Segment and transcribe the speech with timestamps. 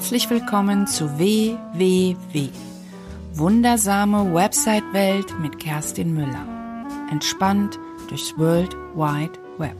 [0.00, 2.48] Herzlich willkommen zu WWW.
[3.34, 6.86] Wundersame Website-Welt mit Kerstin Müller.
[7.10, 7.78] Entspannt
[8.08, 9.76] durchs World Wide Web.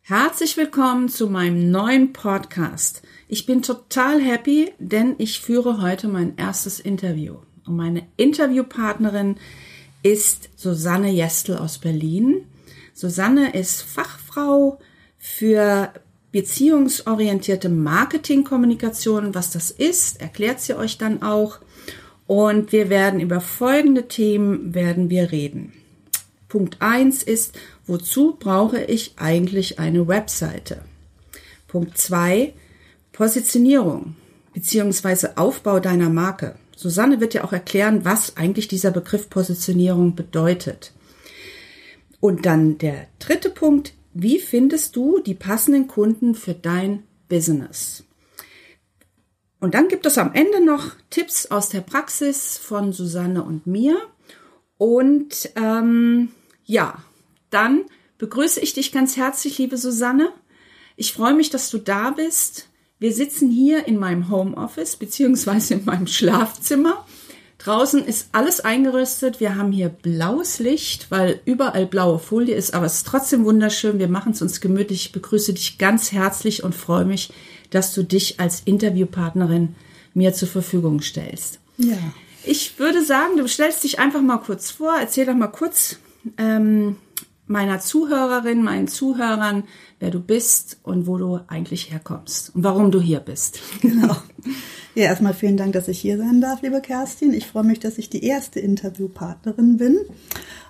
[0.00, 3.02] Herzlich willkommen zu meinem neuen Podcast.
[3.28, 7.36] Ich bin total happy, denn ich führe heute mein erstes Interview.
[7.66, 9.36] Und meine Interviewpartnerin
[10.02, 12.44] ist Susanne Jestel aus Berlin.
[12.94, 14.78] Susanne ist Fachfrau
[15.18, 15.92] für
[16.32, 19.34] beziehungsorientierte Marketingkommunikation.
[19.34, 21.58] Was das ist, erklärt sie euch dann auch.
[22.26, 25.72] Und wir werden über folgende Themen werden wir reden.
[26.48, 30.82] Punkt eins ist, wozu brauche ich eigentlich eine Webseite?
[31.68, 32.52] Punkt zwei
[33.12, 34.16] Positionierung
[34.52, 36.56] beziehungsweise Aufbau deiner Marke.
[36.82, 40.92] Susanne wird ja auch erklären, was eigentlich dieser Begriff Positionierung bedeutet.
[42.20, 48.04] Und dann der dritte Punkt, wie findest du die passenden Kunden für dein Business?
[49.60, 53.96] Und dann gibt es am Ende noch Tipps aus der Praxis von Susanne und mir.
[54.76, 56.30] Und ähm,
[56.64, 57.02] ja,
[57.50, 57.84] dann
[58.18, 60.32] begrüße ich dich ganz herzlich, liebe Susanne.
[60.96, 62.68] Ich freue mich, dass du da bist.
[63.02, 67.04] Wir sitzen hier in meinem Homeoffice beziehungsweise in meinem Schlafzimmer.
[67.58, 69.40] Draußen ist alles eingerüstet.
[69.40, 73.98] Wir haben hier blaues Licht, weil überall blaue Folie ist, aber es ist trotzdem wunderschön.
[73.98, 75.06] Wir machen es uns gemütlich.
[75.06, 77.32] Ich begrüße dich ganz herzlich und freue mich,
[77.70, 79.74] dass du dich als Interviewpartnerin
[80.14, 81.58] mir zur Verfügung stellst.
[81.78, 81.98] Ja.
[82.44, 84.94] Ich würde sagen, du stellst dich einfach mal kurz vor.
[85.00, 85.96] Erzähl doch mal kurz
[86.38, 86.98] ähm,
[87.52, 89.64] meiner Zuhörerin, meinen Zuhörern,
[90.00, 93.60] wer du bist und wo du eigentlich herkommst und warum du hier bist.
[93.80, 94.16] Genau.
[94.94, 97.32] Ja, erstmal vielen Dank, dass ich hier sein darf, liebe Kerstin.
[97.32, 99.98] Ich freue mich, dass ich die erste Interviewpartnerin bin.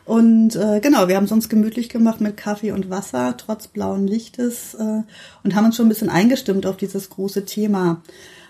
[0.05, 4.07] Und äh, genau, wir haben es uns gemütlich gemacht mit Kaffee und Wasser, trotz blauen
[4.07, 5.03] Lichtes, äh,
[5.43, 8.03] und haben uns schon ein bisschen eingestimmt auf dieses große Thema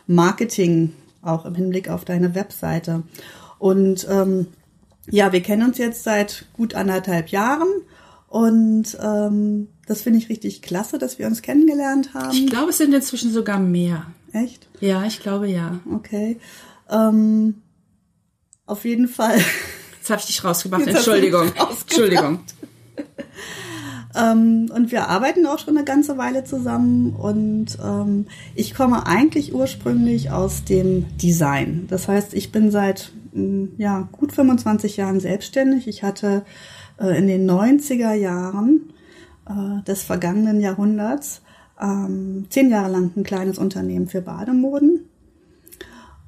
[0.06, 0.92] Marketing,
[1.22, 3.03] auch im Hinblick auf deine Webseite.
[3.59, 4.48] Und ähm,
[5.10, 7.69] ja, wir kennen uns jetzt seit gut anderthalb Jahren
[8.32, 12.32] und ähm, das finde ich richtig klasse, dass wir uns kennengelernt haben.
[12.32, 14.06] Ich glaube, es sind inzwischen sogar mehr.
[14.32, 14.69] Echt?
[14.81, 15.81] Ja, ich glaube ja.
[15.94, 16.38] Okay.
[16.88, 17.60] Ähm,
[18.65, 19.37] auf jeden Fall.
[19.98, 20.87] Jetzt habe ich dich rausgebracht.
[20.87, 21.48] Entschuldigung.
[21.48, 21.82] Rausgebracht.
[21.82, 22.41] Entschuldigung.
[24.15, 29.54] Ähm, und wir arbeiten auch schon eine ganze Weile zusammen und ähm, ich komme eigentlich
[29.54, 31.87] ursprünglich aus dem Design.
[31.88, 35.88] Das heißt, ich bin seit mm, ja, gut 25 Jahren selbstständig.
[35.88, 36.44] Ich hatte
[36.98, 38.92] in den 90er Jahren
[39.48, 41.42] äh, des vergangenen Jahrhunderts
[41.80, 45.08] ähm, zehn Jahre lang ein kleines Unternehmen für Bademoden.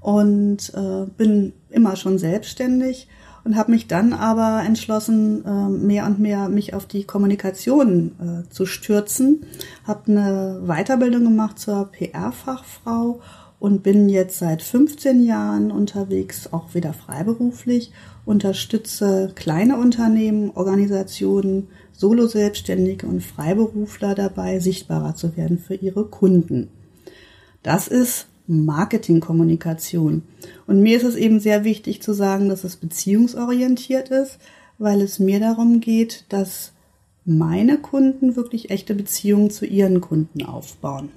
[0.01, 3.09] Und äh, bin immer schon selbstständig
[3.45, 8.51] und habe mich dann aber entschlossen, äh, mehr und mehr mich auf die Kommunikation äh,
[8.51, 9.47] zu stürzen,
[9.87, 13.21] habe eine Weiterbildung gemacht zur PR-Fachfrau
[13.59, 17.93] und bin jetzt seit 15 Jahren unterwegs, auch wieder freiberuflich,
[18.25, 26.69] unterstütze kleine Unternehmen, Organisationen, Solo-Selbstständige und Freiberufler dabei, sichtbarer zu werden für ihre Kunden.
[27.63, 30.23] Das ist Marketingkommunikation.
[30.67, 34.39] Und mir ist es eben sehr wichtig zu sagen, dass es beziehungsorientiert ist,
[34.79, 36.73] weil es mir darum geht, dass
[37.25, 41.09] meine Kunden wirklich echte Beziehungen zu ihren Kunden aufbauen.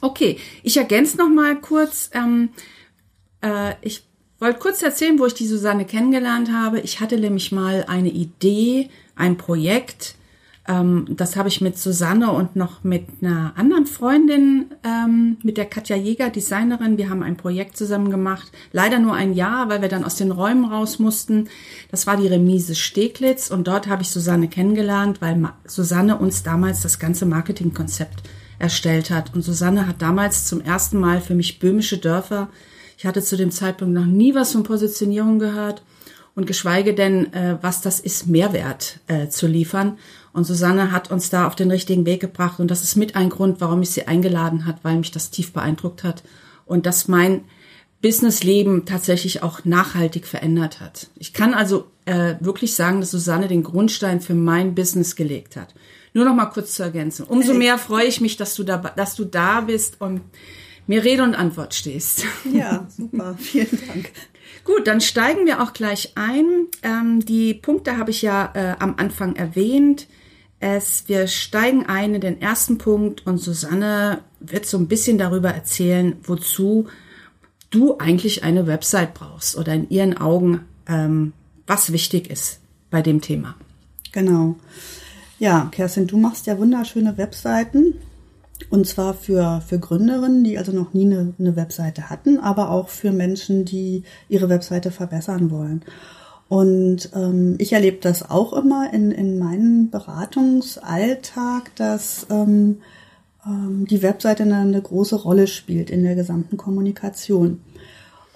[0.00, 2.10] Okay, ich ergänze noch mal kurz.
[2.14, 2.50] Ähm,
[3.42, 4.04] äh, ich
[4.44, 6.78] wollte kurz erzählen, wo ich die Susanne kennengelernt habe.
[6.80, 10.16] Ich hatte nämlich mal eine Idee, ein Projekt.
[10.68, 15.64] Ähm, das habe ich mit Susanne und noch mit einer anderen Freundin, ähm, mit der
[15.64, 16.98] Katja Jäger, Designerin.
[16.98, 18.52] Wir haben ein Projekt zusammen gemacht.
[18.70, 21.48] Leider nur ein Jahr, weil wir dann aus den Räumen raus mussten.
[21.90, 26.82] Das war die Remise Steglitz und dort habe ich Susanne kennengelernt, weil Susanne uns damals
[26.82, 28.22] das ganze Marketingkonzept
[28.58, 29.34] erstellt hat.
[29.34, 32.50] Und Susanne hat damals zum ersten Mal für mich böhmische Dörfer
[32.96, 35.82] ich hatte zu dem Zeitpunkt noch nie was von Positionierung gehört
[36.34, 39.98] und geschweige denn, äh, was das ist, Mehrwert äh, zu liefern.
[40.32, 43.30] Und Susanne hat uns da auf den richtigen Weg gebracht und das ist mit ein
[43.30, 46.24] Grund, warum ich sie eingeladen hat, weil mich das tief beeindruckt hat
[46.66, 47.44] und dass mein
[48.02, 51.08] Businessleben tatsächlich auch nachhaltig verändert hat.
[51.16, 55.74] Ich kann also äh, wirklich sagen, dass Susanne den Grundstein für mein Business gelegt hat.
[56.12, 57.24] Nur noch mal kurz zu ergänzen.
[57.24, 60.20] Umso mehr freue ich mich, dass du da, dass du da bist und
[60.86, 62.24] mir Rede und Antwort stehst.
[62.52, 63.36] Ja, super.
[63.38, 64.12] Vielen Dank.
[64.64, 66.68] Gut, dann steigen wir auch gleich ein.
[66.82, 70.06] Ähm, die Punkte habe ich ja äh, am Anfang erwähnt.
[70.60, 75.50] Es, wir steigen ein in den ersten Punkt und Susanne wird so ein bisschen darüber
[75.50, 76.86] erzählen, wozu
[77.70, 81.32] du eigentlich eine Website brauchst oder in ihren Augen, ähm,
[81.66, 82.60] was wichtig ist
[82.90, 83.56] bei dem Thema.
[84.12, 84.56] Genau.
[85.38, 87.94] Ja, Kerstin, du machst ja wunderschöne Webseiten.
[88.70, 92.88] Und zwar für, für Gründerinnen, die also noch nie eine, eine Webseite hatten, aber auch
[92.88, 95.82] für Menschen, die ihre Webseite verbessern wollen.
[96.48, 102.78] Und ähm, ich erlebe das auch immer in, in meinem Beratungsalltag, dass ähm,
[103.46, 107.60] ähm, die Webseite eine, eine große Rolle spielt in der gesamten Kommunikation.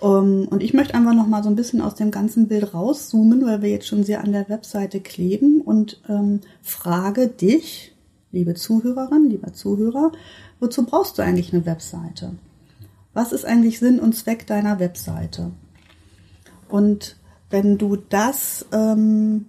[0.00, 2.72] Um, ähm, und ich möchte einfach noch mal so ein bisschen aus dem ganzen Bild
[2.72, 7.92] rauszoomen, weil wir jetzt schon sehr an der Webseite kleben und ähm, frage dich,
[8.32, 10.12] liebe Zuhörerin, lieber Zuhörer,
[10.60, 12.32] wozu brauchst du eigentlich eine Webseite?
[13.14, 15.50] Was ist eigentlich Sinn und Zweck deiner Webseite?
[16.68, 17.16] Und
[17.50, 19.46] wenn du das ähm,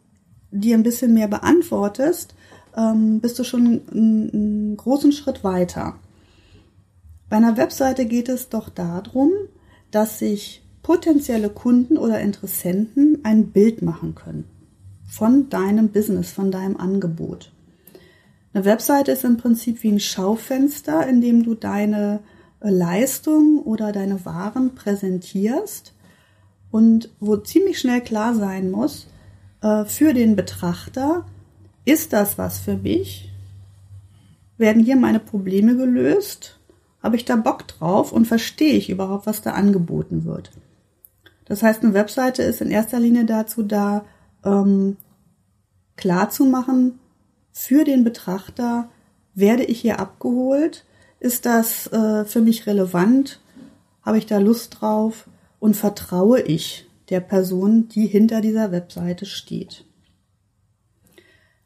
[0.51, 2.33] dir ein bisschen mehr beantwortest,
[2.75, 5.95] ähm, bist du schon einen, einen großen Schritt weiter.
[7.29, 9.31] Bei einer Webseite geht es doch darum,
[9.91, 14.45] dass sich potenzielle Kunden oder Interessenten ein Bild machen können
[15.07, 17.51] von deinem Business, von deinem Angebot.
[18.53, 22.19] Eine Webseite ist im Prinzip wie ein Schaufenster, in dem du deine
[22.61, 25.93] äh, Leistung oder deine Waren präsentierst
[26.71, 29.07] und wo ziemlich schnell klar sein muss
[29.61, 31.25] äh, für den Betrachter,
[31.85, 33.31] ist das was für mich?
[34.57, 36.59] Werden hier meine Probleme gelöst?
[37.01, 40.51] Habe ich da Bock drauf und verstehe ich überhaupt, was da angeboten wird?
[41.45, 44.05] Das heißt, eine Webseite ist in erster Linie dazu da,
[44.43, 44.97] ähm,
[45.95, 46.98] klar zu machen,
[47.59, 48.89] für den Betrachter,
[49.35, 50.85] werde ich hier abgeholt?
[51.19, 53.41] Ist das äh, für mich relevant?
[54.01, 55.27] Habe ich da Lust drauf?
[55.59, 59.83] Und vertraue ich der Person, die hinter dieser Webseite steht?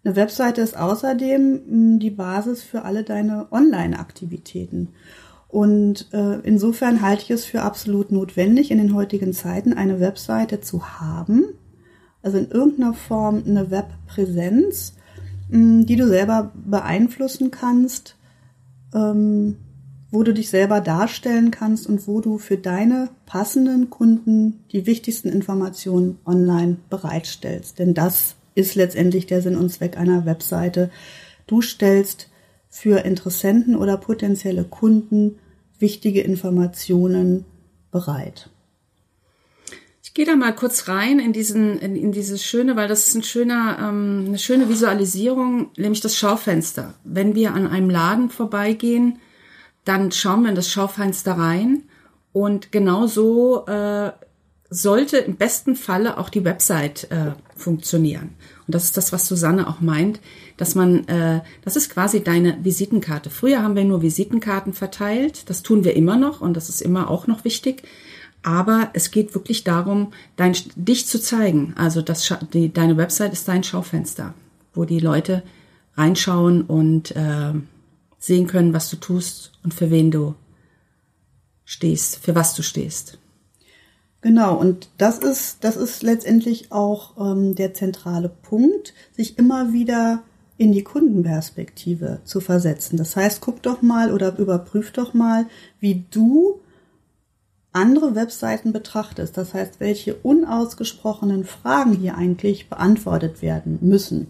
[0.03, 4.89] Eine Webseite ist außerdem hm, die Basis für alle deine Online-Aktivitäten.
[5.47, 10.59] Und äh, insofern halte ich es für absolut notwendig, in den heutigen Zeiten eine Webseite
[10.59, 11.45] zu haben,
[12.23, 14.95] also in irgendeiner Form eine Webpräsenz,
[15.53, 18.15] die du selber beeinflussen kannst,
[18.93, 19.57] ähm,
[20.11, 25.29] wo du dich selber darstellen kannst und wo du für deine passenden Kunden die wichtigsten
[25.29, 27.79] Informationen online bereitstellst.
[27.79, 30.91] Denn das ist letztendlich der Sinn und Zweck einer Webseite.
[31.47, 32.29] Du stellst
[32.69, 35.39] für Interessenten oder potenzielle Kunden
[35.79, 37.45] wichtige Informationen
[37.91, 38.49] bereit.
[40.13, 43.15] Ich gehe da mal kurz rein in diesen, in, in dieses schöne, weil das ist
[43.15, 46.93] ein schöner, ähm, eine schöne Visualisierung, nämlich das Schaufenster.
[47.03, 49.17] Wenn wir an einem Laden vorbeigehen,
[49.85, 51.81] dann schauen wir in das Schaufenster rein
[52.31, 54.11] und genau so äh,
[54.69, 58.35] sollte im besten Falle auch die Website äh, funktionieren.
[58.67, 60.19] Und das ist das, was Susanne auch meint,
[60.57, 63.31] dass man, äh, das ist quasi deine Visitenkarte.
[63.31, 67.09] Früher haben wir nur Visitenkarten verteilt, das tun wir immer noch und das ist immer
[67.09, 67.81] auch noch wichtig.
[68.43, 71.73] Aber es geht wirklich darum, dein, dich zu zeigen.
[71.77, 74.33] Also das, die, deine Website ist dein Schaufenster,
[74.73, 75.43] wo die Leute
[75.95, 77.53] reinschauen und äh,
[78.19, 80.35] sehen können, was du tust und für wen du
[81.65, 83.17] stehst, für was du stehst.
[84.21, 90.23] Genau, und das ist, das ist letztendlich auch ähm, der zentrale Punkt, sich immer wieder
[90.57, 92.95] in die Kundenperspektive zu versetzen.
[92.95, 95.45] Das heißt, guck doch mal oder überprüf doch mal,
[95.79, 96.61] wie du
[97.73, 104.27] andere Webseiten betrachtest, das heißt, welche unausgesprochenen Fragen hier eigentlich beantwortet werden müssen.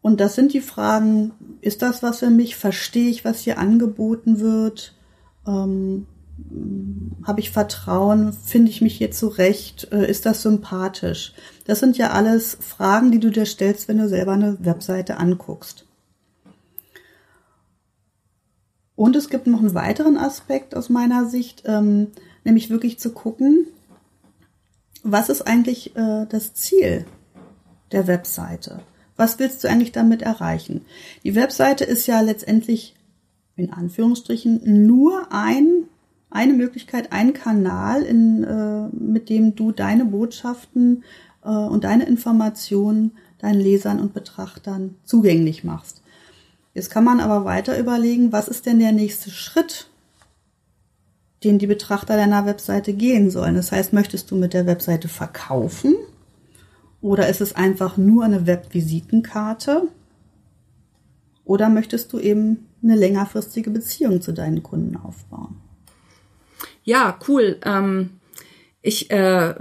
[0.00, 2.56] Und das sind die Fragen, ist das was für mich?
[2.56, 4.94] Verstehe ich, was hier angeboten wird?
[5.46, 6.06] Ähm,
[7.24, 8.32] Habe ich Vertrauen?
[8.32, 9.88] Finde ich mich hier zurecht?
[9.92, 11.34] Äh, ist das sympathisch?
[11.66, 15.86] Das sind ja alles Fragen, die du dir stellst, wenn du selber eine Webseite anguckst.
[19.02, 22.12] Und es gibt noch einen weiteren Aspekt aus meiner Sicht, ähm,
[22.44, 23.66] nämlich wirklich zu gucken,
[25.02, 27.04] was ist eigentlich äh, das Ziel
[27.90, 28.78] der Webseite?
[29.16, 30.82] Was willst du eigentlich damit erreichen?
[31.24, 32.94] Die Webseite ist ja letztendlich
[33.56, 35.88] in Anführungsstrichen nur ein,
[36.30, 41.02] eine Möglichkeit, ein Kanal, in, äh, mit dem du deine Botschaften
[41.44, 46.01] äh, und deine Informationen deinen Lesern und Betrachtern zugänglich machst.
[46.74, 49.88] Jetzt kann man aber weiter überlegen, was ist denn der nächste Schritt,
[51.44, 53.56] den die Betrachter deiner Webseite gehen sollen.
[53.56, 55.94] Das heißt, möchtest du mit der Webseite verkaufen
[57.00, 59.88] oder ist es einfach nur eine Webvisitenkarte
[61.44, 65.56] oder möchtest du eben eine längerfristige Beziehung zu deinen Kunden aufbauen?
[66.84, 67.58] Ja, cool.
[67.64, 68.20] Ähm,
[68.80, 69.54] ich äh,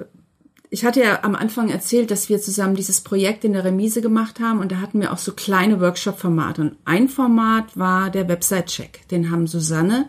[0.74, 4.40] ich hatte ja am Anfang erzählt, dass wir zusammen dieses Projekt in der Remise gemacht
[4.40, 6.62] haben und da hatten wir auch so kleine Workshop-Formate.
[6.62, 9.08] Und ein Format war der Website-Check.
[9.10, 10.08] Den haben Susanne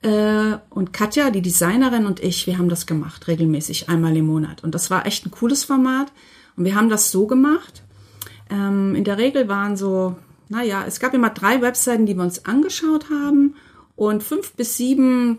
[0.00, 4.62] Äh, und Katja, die Designerin und ich, wir haben das gemacht, regelmäßig, einmal im Monat.
[4.62, 6.12] Und das war echt ein cooles Format.
[6.56, 7.82] Und wir haben das so gemacht.
[8.48, 10.16] Ähm, in der Regel waren so,
[10.48, 13.56] naja, es gab immer drei Webseiten, die wir uns angeschaut haben
[13.96, 15.38] und fünf bis sieben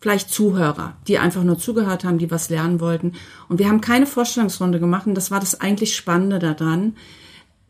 [0.00, 3.12] vielleicht Zuhörer, die einfach nur zugehört haben, die was lernen wollten.
[3.48, 6.96] Und wir haben keine Vorstellungsrunde gemacht und das war das eigentlich Spannende daran.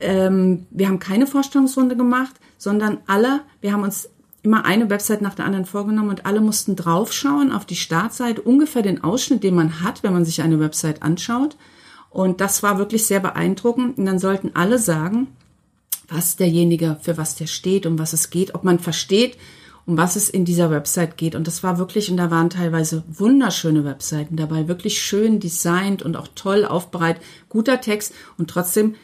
[0.00, 4.08] Ähm, wir haben keine Vorstellungsrunde gemacht, sondern alle, wir haben uns
[4.42, 8.82] immer eine Website nach der anderen vorgenommen und alle mussten draufschauen auf die Startseite, ungefähr
[8.82, 11.56] den Ausschnitt, den man hat, wenn man sich eine Website anschaut.
[12.10, 13.98] Und das war wirklich sehr beeindruckend.
[13.98, 15.26] Und dann sollten alle sagen,
[16.08, 19.36] was derjenige, für was der steht, um was es geht, ob man versteht,
[19.86, 21.34] um was es in dieser Website geht.
[21.34, 26.16] Und das war wirklich, und da waren teilweise wunderschöne Webseiten dabei, wirklich schön designt und
[26.16, 28.96] auch toll aufbereitet, guter Text und trotzdem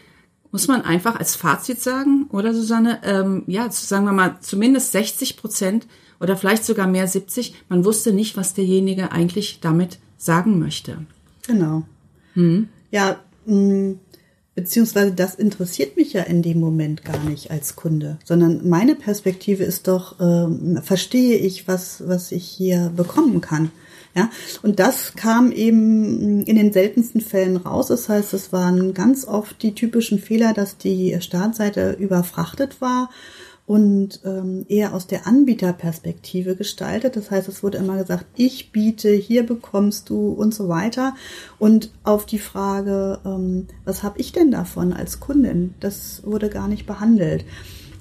[0.51, 5.39] muss man einfach als Fazit sagen, oder Susanne, ähm, ja, sagen wir mal, zumindest 60
[5.39, 5.87] Prozent
[6.21, 10.99] oder vielleicht sogar mehr 70, man wusste nicht, was derjenige eigentlich damit sagen möchte.
[11.47, 11.85] Genau.
[12.35, 12.69] Hm?
[12.91, 14.01] Ja, mh, mm,
[14.55, 19.65] beziehungsweise das interessiert mich ja in dem Moment gar nicht als Kunde, sondern meine Perspektive
[19.65, 23.71] ist doch, ähm, verstehe ich, was, was ich hier bekommen kann.
[24.15, 24.29] Ja,
[24.63, 27.87] und das kam eben in den seltensten Fällen raus.
[27.87, 33.09] Das heißt, es waren ganz oft die typischen Fehler, dass die Startseite überfrachtet war
[33.67, 37.17] und ähm, eher aus der Anbieterperspektive gestaltet.
[37.17, 41.15] Das heißt, es wurde immer gesagt, ich biete, hier bekommst du und so weiter.
[41.59, 46.67] Und auf die Frage, ähm, was habe ich denn davon als Kundin, das wurde gar
[46.67, 47.45] nicht behandelt.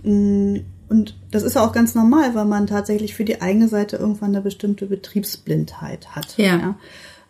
[0.03, 0.57] Mm,
[0.89, 4.41] und das ist auch ganz normal, weil man tatsächlich für die eigene Seite irgendwann eine
[4.41, 6.37] bestimmte Betriebsblindheit hat.
[6.37, 6.57] Ja.
[6.57, 6.75] ja?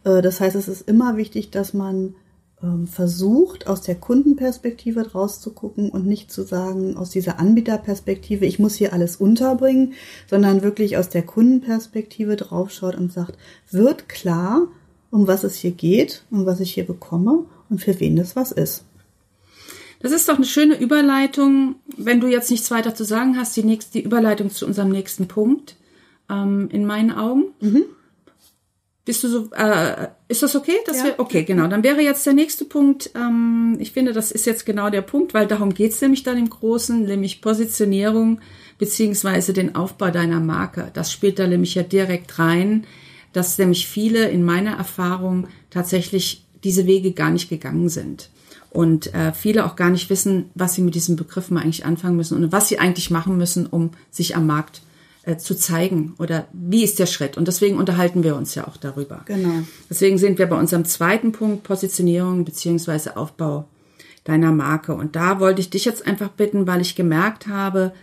[0.04, 2.16] Äh, das heißt, es ist immer wichtig, dass man
[2.86, 8.60] versucht, aus der Kundenperspektive draus zu gucken und nicht zu sagen, aus dieser Anbieterperspektive, ich
[8.60, 9.94] muss hier alles unterbringen,
[10.30, 13.38] sondern wirklich aus der Kundenperspektive draufschaut und sagt,
[13.72, 14.68] wird klar,
[15.10, 18.52] um was es hier geht, um was ich hier bekomme und für wen das was
[18.52, 18.84] ist.
[20.00, 23.64] Das ist doch eine schöne Überleitung, wenn du jetzt nichts weiter zu sagen hast, die,
[23.64, 25.78] nächste, die Überleitung zu unserem nächsten Punkt,
[26.30, 27.46] ähm, in meinen Augen.
[27.60, 27.86] Mhm.
[29.04, 30.76] Bist du so, äh, ist das okay?
[30.86, 31.06] Dass ja.
[31.06, 31.68] wir, okay, genau.
[31.68, 35.34] Dann wäre jetzt der nächste Punkt, ähm, ich finde, das ist jetzt genau der Punkt,
[35.34, 38.40] weil darum geht's nämlich dann im Großen, nämlich Positionierung
[38.78, 40.92] beziehungsweise den Aufbau deiner Marke.
[40.94, 42.86] Das spielt da nämlich ja direkt rein,
[43.34, 48.30] dass nämlich viele in meiner Erfahrung tatsächlich diese Wege gar nicht gegangen sind
[48.72, 52.42] und äh, viele auch gar nicht wissen, was sie mit diesen Begriffen eigentlich anfangen müssen
[52.42, 54.82] und was sie eigentlich machen müssen, um sich am Markt
[55.24, 57.38] äh, zu zeigen oder wie ist der Schritt.
[57.38, 59.24] Und deswegen unterhalten wir uns ja auch darüber.
[59.26, 59.64] Genau.
[59.90, 63.68] Deswegen sind wir bei unserem zweiten Punkt Positionierung beziehungsweise Aufbau
[64.24, 64.94] deiner Marke.
[64.94, 67.94] Und da wollte ich dich jetzt einfach bitten, weil ich gemerkt habe,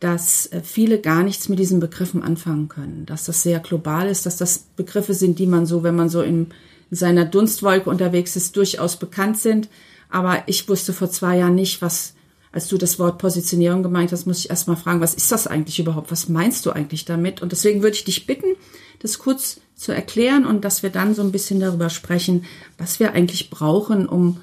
[0.00, 4.26] dass äh, viele gar nichts mit diesen Begriffen anfangen können, dass das sehr global ist,
[4.26, 6.48] dass das Begriffe sind, die man so, wenn man so in,
[6.90, 9.68] in seiner Dunstwolke unterwegs ist, durchaus bekannt sind
[10.10, 12.14] aber ich wusste vor zwei Jahren nicht, was,
[12.52, 15.46] als du das Wort Positionierung gemeint hast, muss ich erst mal fragen, was ist das
[15.46, 16.10] eigentlich überhaupt?
[16.10, 17.42] Was meinst du eigentlich damit?
[17.42, 18.56] Und deswegen würde ich dich bitten,
[18.98, 22.44] das kurz zu erklären und dass wir dann so ein bisschen darüber sprechen,
[22.76, 24.38] was wir eigentlich brauchen, um,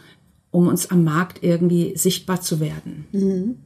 [0.52, 3.06] um uns am Markt irgendwie sichtbar zu werden.
[3.12, 3.58] Mhm.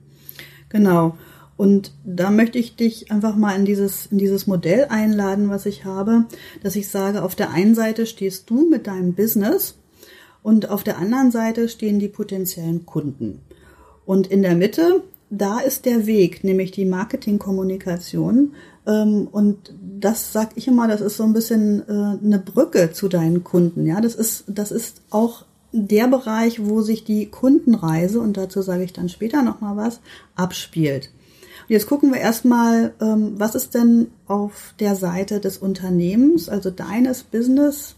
[0.69, 1.17] Genau.
[1.55, 5.85] Und da möchte ich dich einfach mal in dieses, in dieses Modell einladen, was ich
[5.85, 6.25] habe,
[6.63, 9.75] dass ich sage, auf der einen Seite stehst du mit deinem Business
[10.41, 13.41] und auf der anderen Seite stehen die potenziellen Kunden.
[14.11, 18.55] Und in der Mitte, da ist der Weg, nämlich die Marketingkommunikation.
[18.85, 23.07] Ähm, und das sag ich immer, das ist so ein bisschen äh, eine Brücke zu
[23.07, 23.85] deinen Kunden.
[23.85, 28.83] Ja, das ist, das ist auch der Bereich, wo sich die Kundenreise, und dazu sage
[28.83, 30.01] ich dann später nochmal was,
[30.35, 31.09] abspielt.
[31.61, 36.69] Und jetzt gucken wir erstmal, ähm, was ist denn auf der Seite des Unternehmens, also
[36.69, 37.95] deines Business,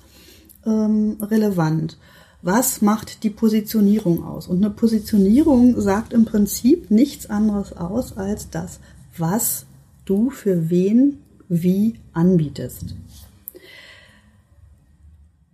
[0.64, 1.98] ähm, relevant
[2.44, 4.48] was macht die Positionierung aus?
[4.48, 8.80] Und eine Positionierung sagt im Prinzip nichts anderes aus als das,
[9.18, 9.66] was
[10.04, 12.96] du für wen wie anbietest.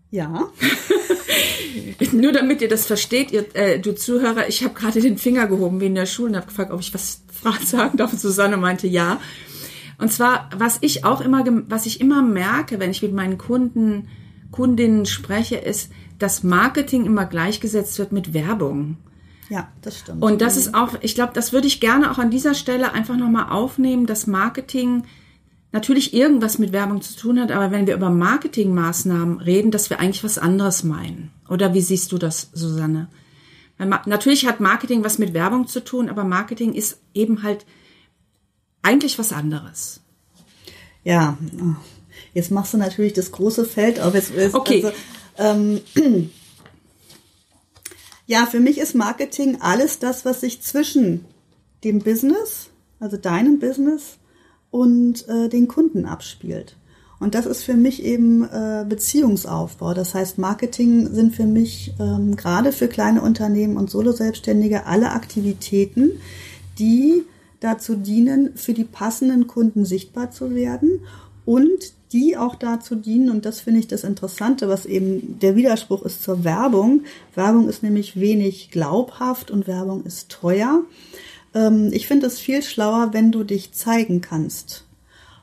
[0.10, 0.50] Ja.
[2.12, 5.79] Nur damit ihr das versteht, ihr, äh, du Zuhörer, ich habe gerade den Finger gehoben
[5.81, 7.22] wie in der Schule und habe gefragt, ob ich was
[7.65, 8.13] sagen darf.
[8.13, 9.22] Und Susanne meinte ja.
[10.00, 14.08] Und zwar, was ich auch immer, was ich immer merke, wenn ich mit meinen Kunden,
[14.51, 18.98] Kundinnen spreche, ist, dass Marketing immer gleichgesetzt wird mit Werbung.
[19.50, 20.22] Ja, das stimmt.
[20.22, 23.18] Und das ist auch, ich glaube, das würde ich gerne auch an dieser Stelle einfach
[23.18, 25.04] nochmal aufnehmen, dass Marketing
[25.72, 30.00] natürlich irgendwas mit Werbung zu tun hat, aber wenn wir über Marketingmaßnahmen reden, dass wir
[30.00, 31.32] eigentlich was anderes meinen.
[31.48, 33.08] Oder wie siehst du das, Susanne?
[33.78, 37.66] Natürlich hat Marketing was mit Werbung zu tun, aber Marketing ist eben halt
[38.82, 40.02] eigentlich was anderes.
[41.04, 41.38] Ja,
[42.34, 44.14] jetzt machst du natürlich das große Feld auf.
[44.14, 44.84] Jetzt, jetzt, okay.
[44.84, 44.98] Also,
[45.39, 45.81] ähm,
[48.27, 51.25] ja, für mich ist Marketing alles das, was sich zwischen
[51.84, 52.69] dem Business,
[53.00, 54.17] also deinem Business
[54.69, 56.75] und äh, den Kunden abspielt.
[57.19, 59.93] Und das ist für mich eben äh, Beziehungsaufbau.
[59.93, 66.12] Das heißt, Marketing sind für mich ähm, gerade für kleine Unternehmen und Solo-Selbstständige alle Aktivitäten,
[66.77, 67.24] die
[67.60, 71.01] dazu dienen, für die passenden Kunden sichtbar zu werden
[71.46, 76.04] und die auch dazu dienen, und das finde ich das Interessante, was eben der Widerspruch
[76.04, 77.04] ist zur Werbung.
[77.36, 80.84] Werbung ist nämlich wenig glaubhaft und Werbung ist teuer.
[81.54, 84.86] Ähm, ich finde es viel schlauer, wenn du dich zeigen kannst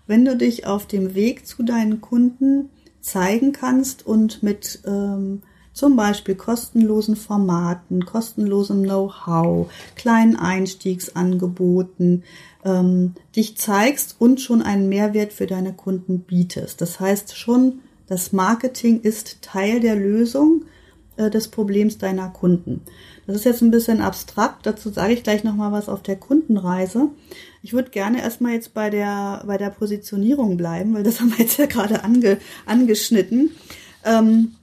[0.07, 2.71] wenn du dich auf dem Weg zu deinen Kunden
[3.01, 5.43] zeigen kannst und mit ähm,
[5.77, 12.25] zum Beispiel kostenlosen Formaten, kostenlosem Know-how, kleinen Einstiegsangeboten
[12.65, 16.81] ähm, dich zeigst und schon einen Mehrwert für deine Kunden bietest.
[16.81, 20.65] Das heißt schon, das Marketing ist Teil der Lösung
[21.19, 22.81] äh, des Problems deiner Kunden.
[23.27, 27.11] Das ist jetzt ein bisschen abstrakt, dazu sage ich gleich nochmal was auf der Kundenreise.
[27.61, 31.45] Ich würde gerne erstmal jetzt bei der, bei der Positionierung bleiben, weil das haben wir
[31.45, 33.51] jetzt ja gerade ange, angeschnitten.
[34.07, 34.56] Ähm,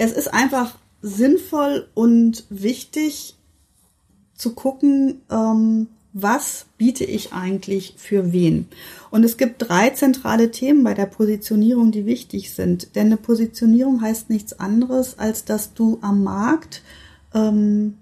[0.00, 3.36] es ist einfach sinnvoll und wichtig
[4.34, 8.66] zu gucken, ähm, was biete ich eigentlich für wen.
[9.10, 12.96] Und es gibt drei zentrale Themen bei der Positionierung, die wichtig sind.
[12.96, 16.80] Denn eine Positionierung heißt nichts anderes, als dass du am Markt
[17.34, 17.98] ähm,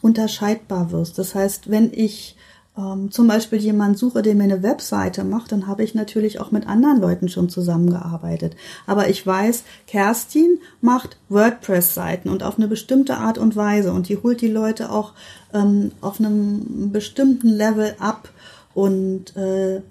[0.00, 1.18] unterscheidbar wirst.
[1.18, 2.34] Das heißt, wenn ich
[2.76, 6.50] ähm, zum Beispiel jemand suche, der mir eine Webseite macht, dann habe ich natürlich auch
[6.50, 8.56] mit anderen Leuten schon zusammengearbeitet.
[8.86, 14.16] Aber ich weiß, Kerstin macht WordPress-Seiten und auf eine bestimmte Art und Weise und die
[14.16, 15.12] holt die Leute auch
[15.52, 18.30] ähm, auf einem bestimmten Level ab
[18.74, 19.82] und äh,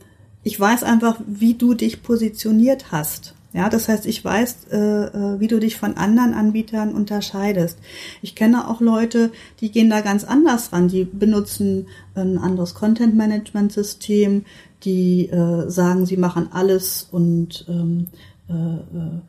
[0.43, 3.35] ich weiß einfach, wie du dich positioniert hast.
[3.53, 7.77] Ja, das heißt, ich weiß, äh, äh, wie du dich von anderen Anbietern unterscheidest.
[8.21, 10.87] Ich kenne auch Leute, die gehen da ganz anders ran.
[10.87, 14.45] Die benutzen ein anderes Content-Management-System,
[14.83, 18.07] die äh, sagen, sie machen alles und ähm,
[18.49, 19.21] äh, äh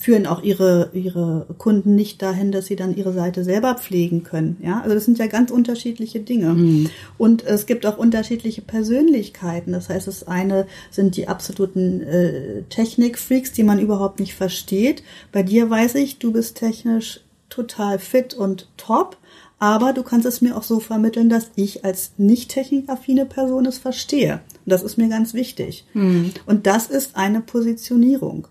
[0.00, 4.56] führen auch ihre, ihre Kunden nicht dahin, dass sie dann ihre Seite selber pflegen können.
[4.62, 6.54] Ja, also das sind ja ganz unterschiedliche Dinge.
[6.54, 6.90] Mhm.
[7.18, 9.72] Und es gibt auch unterschiedliche Persönlichkeiten.
[9.72, 15.02] Das heißt, das eine sind die absoluten äh, Technikfreaks, die man überhaupt nicht versteht.
[15.32, 19.18] Bei dir weiß ich, du bist technisch total fit und top.
[19.58, 23.76] Aber du kannst es mir auch so vermitteln, dass ich als nicht technikaffine Person es
[23.76, 24.40] verstehe.
[24.64, 25.84] Und das ist mir ganz wichtig.
[25.92, 26.32] Mhm.
[26.46, 28.48] Und das ist eine Positionierung.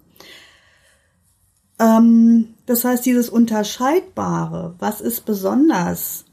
[1.79, 6.25] Ähm, das heißt, dieses Unterscheidbare, was ist besonders?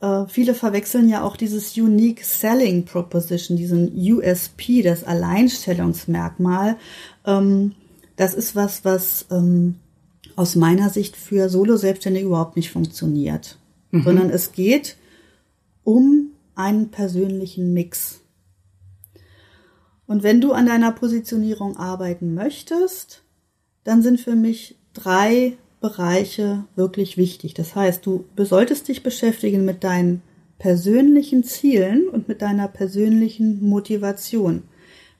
[0.00, 6.76] Äh, viele verwechseln ja auch dieses Unique Selling Proposition, diesen USP, das Alleinstellungsmerkmal.
[7.24, 7.74] Ähm,
[8.16, 9.76] das ist was, was ähm,
[10.36, 13.58] aus meiner Sicht für Solo-Selbstständige überhaupt nicht funktioniert,
[13.90, 14.02] mhm.
[14.02, 14.96] sondern es geht
[15.84, 18.20] um einen persönlichen Mix.
[20.06, 23.22] Und wenn du an deiner Positionierung arbeiten möchtest,
[23.84, 27.54] dann sind für mich drei Bereiche wirklich wichtig.
[27.54, 30.22] Das heißt, du solltest dich beschäftigen mit deinen
[30.58, 34.64] persönlichen Zielen und mit deiner persönlichen Motivation.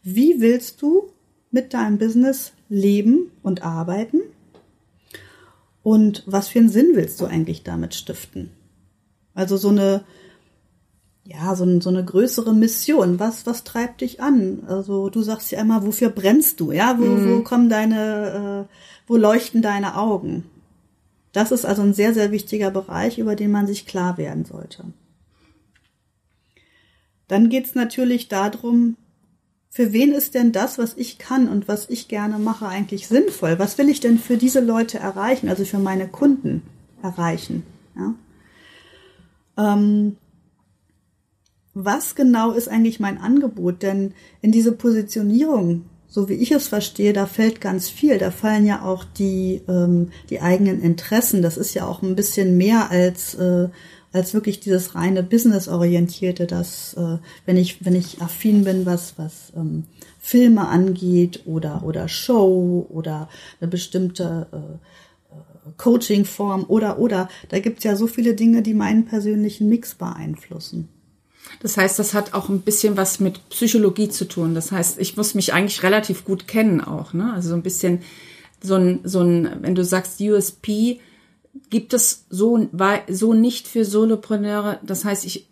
[0.02, 1.10] Wie willst du
[1.50, 4.20] mit deinem Business leben und arbeiten?
[5.82, 8.50] Und was für einen Sinn willst du eigentlich damit stiften?
[9.34, 10.04] Also so eine,
[11.24, 13.20] ja, so, so eine größere Mission.
[13.20, 14.64] Was, was treibt dich an?
[14.66, 16.72] Also du sagst ja immer, wofür brennst du?
[16.72, 17.38] Ja, wo, mhm.
[17.38, 18.74] wo kommen deine, äh,
[19.08, 20.44] wo leuchten deine Augen?
[21.32, 24.84] Das ist also ein sehr, sehr wichtiger Bereich, über den man sich klar werden sollte.
[27.26, 28.96] Dann geht es natürlich darum,
[29.70, 33.58] für wen ist denn das, was ich kann und was ich gerne mache, eigentlich sinnvoll?
[33.58, 36.62] Was will ich denn für diese Leute erreichen, also für meine Kunden
[37.02, 37.64] erreichen?
[37.96, 38.14] Ja?
[39.58, 40.16] Ähm,
[41.74, 43.82] was genau ist eigentlich mein Angebot?
[43.82, 48.18] Denn in diese Positionierung so wie ich es verstehe, da fällt ganz viel.
[48.18, 51.42] Da fallen ja auch die, ähm, die eigenen Interessen.
[51.42, 53.68] Das ist ja auch ein bisschen mehr als, äh,
[54.12, 59.52] als wirklich dieses reine Business-orientierte, dass äh, wenn ich, wenn ich affin bin, was, was
[59.54, 59.84] ähm,
[60.18, 63.28] Filme angeht oder, oder Show oder
[63.60, 69.04] eine bestimmte äh, äh Coaching-Form oder, oder, da gibt's ja so viele Dinge, die meinen
[69.04, 70.88] persönlichen Mix beeinflussen.
[71.60, 74.54] Das heißt, das hat auch ein bisschen was mit Psychologie zu tun.
[74.54, 77.12] Das heißt, ich muss mich eigentlich relativ gut kennen auch.
[77.12, 77.32] Ne?
[77.32, 78.00] Also so ein bisschen
[78.62, 81.00] so ein, so ein, wenn du sagst USP,
[81.70, 82.68] gibt es so,
[83.08, 84.80] so nicht für Solopreneure.
[84.82, 85.48] Das heißt, ich,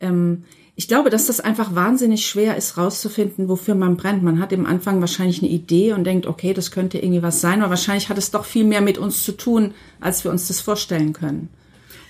[0.00, 0.44] ähm,
[0.76, 4.22] ich glaube, dass das einfach wahnsinnig schwer ist, rauszufinden, wofür man brennt.
[4.22, 7.60] Man hat im Anfang wahrscheinlich eine Idee und denkt, okay, das könnte irgendwie was sein,
[7.60, 10.60] aber wahrscheinlich hat es doch viel mehr mit uns zu tun, als wir uns das
[10.60, 11.50] vorstellen können.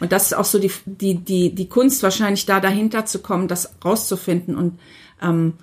[0.01, 3.49] Und das ist auch so die, die, die, die Kunst wahrscheinlich da dahinter zu kommen,
[3.49, 4.79] das rauszufinden und
[5.23, 5.55] ähm,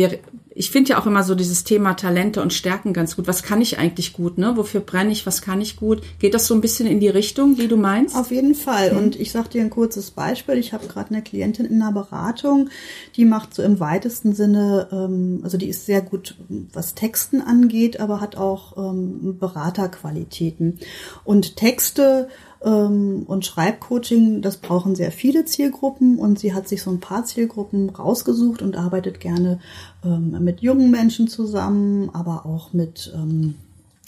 [0.00, 0.18] wir,
[0.54, 3.26] ich finde ja auch immer so dieses Thema Talente und Stärken ganz gut.
[3.26, 4.56] Was kann ich eigentlich gut, ne?
[4.56, 5.26] Wofür brenne ich?
[5.26, 6.00] Was kann ich gut?
[6.18, 8.16] Geht das so ein bisschen in die Richtung, wie du meinst?
[8.16, 8.92] Auf jeden Fall.
[8.92, 8.98] Mhm.
[8.98, 10.56] Und ich sage dir ein kurzes Beispiel.
[10.56, 12.70] Ich habe gerade eine Klientin in einer Beratung,
[13.16, 16.36] die macht so im weitesten Sinne, ähm, also die ist sehr gut,
[16.72, 20.78] was Texten angeht, aber hat auch ähm, Beraterqualitäten.
[21.24, 22.28] Und Texte
[23.26, 27.88] und Schreibcoaching, das brauchen sehr viele Zielgruppen und sie hat sich so ein paar Zielgruppen
[27.88, 29.60] rausgesucht und arbeitet gerne
[30.04, 33.54] ähm, mit jungen Menschen zusammen, aber auch mit, ähm,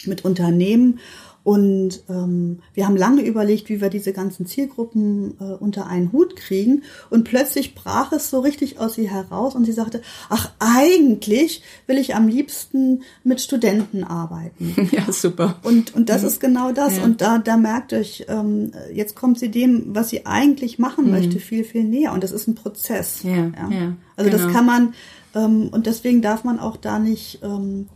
[0.05, 0.99] mit Unternehmen.
[1.45, 6.37] Und ähm, wir haben lange überlegt, wie wir diese ganzen Zielgruppen äh, unter einen Hut
[6.37, 6.85] kriegen.
[7.11, 11.99] Und plötzlich brach es so richtig aus ihr heraus und sie sagte, ach, eigentlich will
[11.99, 14.77] ich am liebsten mit Studenten arbeiten.
[14.93, 15.59] Ja, super.
[15.63, 16.29] Und, und das mhm.
[16.29, 16.99] ist genau das.
[16.99, 17.05] Ja.
[17.05, 21.13] Und da, da merkt euch, ähm, jetzt kommt sie dem, was sie eigentlich machen mhm.
[21.13, 22.13] möchte, viel, viel näher.
[22.13, 23.23] Und das ist ein Prozess.
[23.23, 23.71] Ja, ja.
[23.71, 24.45] ja also genau.
[24.45, 24.95] das kann man,
[25.35, 27.41] ähm, und deswegen darf man auch da nicht...
[27.43, 27.89] Ähm,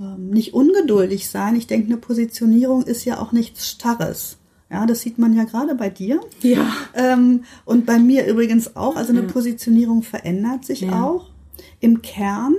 [0.00, 1.56] ähm, nicht ungeduldig sein.
[1.56, 4.38] Ich denke, eine Positionierung ist ja auch nichts Starres.
[4.70, 6.20] Ja, das sieht man ja gerade bei dir.
[6.42, 6.66] Ja.
[6.94, 8.96] Ähm, und bei mir übrigens auch.
[8.96, 9.28] Also eine ja.
[9.28, 11.02] Positionierung verändert sich ja.
[11.02, 11.30] auch.
[11.80, 12.54] Im Kern,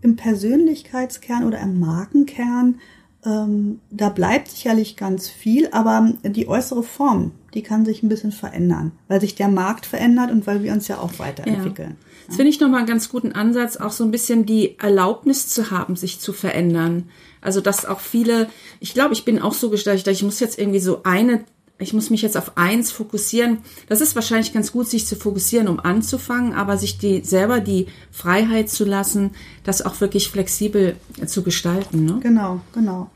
[0.00, 2.76] im Persönlichkeitskern oder im Markenkern,
[3.24, 8.32] ähm, da bleibt sicherlich ganz viel, aber die äußere Form, die kann sich ein bisschen
[8.32, 11.96] verändern, weil sich der Markt verändert und weil wir uns ja auch weiterentwickeln.
[12.00, 12.09] Ja.
[12.30, 15.72] Das finde ich nochmal einen ganz guten Ansatz, auch so ein bisschen die Erlaubnis zu
[15.72, 17.08] haben, sich zu verändern.
[17.40, 20.78] Also, dass auch viele, ich glaube, ich bin auch so gestaltet, ich muss jetzt irgendwie
[20.78, 21.44] so eine,
[21.80, 23.58] ich muss mich jetzt auf eins fokussieren.
[23.88, 27.88] Das ist wahrscheinlich ganz gut, sich zu fokussieren, um anzufangen, aber sich die, selber die
[28.12, 29.32] Freiheit zu lassen,
[29.64, 30.94] das auch wirklich flexibel
[31.26, 32.04] zu gestalten.
[32.04, 32.20] Ne?
[32.22, 33.10] Genau, genau.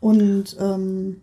[0.00, 1.20] Und, ähm,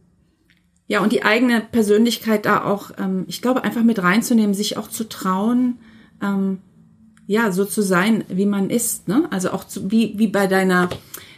[0.88, 4.88] ja, und die eigene Persönlichkeit da auch, ähm, ich glaube, einfach mit reinzunehmen, sich auch
[4.88, 5.80] zu trauen,
[6.22, 6.60] ähm,
[7.30, 9.08] ja, so zu sein, wie man ist.
[9.08, 9.28] Ne?
[9.30, 10.90] Also auch zu, wie, wie bei deiner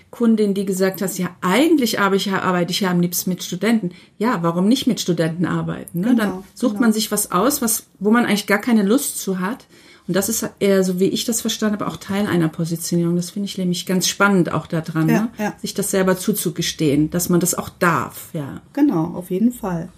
[0.10, 3.92] Kundin, die gesagt hast, ja, eigentlich arbeite ich, ja, am liebsten mit Studenten.
[4.18, 6.00] Ja, warum nicht mit Studenten arbeiten?
[6.00, 6.08] Ne?
[6.08, 6.84] Genau, Dann sucht genau.
[6.84, 9.66] man sich was aus, was, wo man eigentlich gar keine Lust zu hat.
[10.08, 13.18] Und das ist eher, so wie ich das verstanden habe, auch Teil einer Positionierung.
[13.18, 15.30] Das finde ich nämlich ganz spannend auch daran, ja, ne?
[15.38, 15.56] ja.
[15.60, 18.30] sich das selber zuzugestehen, dass man das auch darf.
[18.32, 18.62] Ja.
[18.72, 19.90] Genau, auf jeden Fall.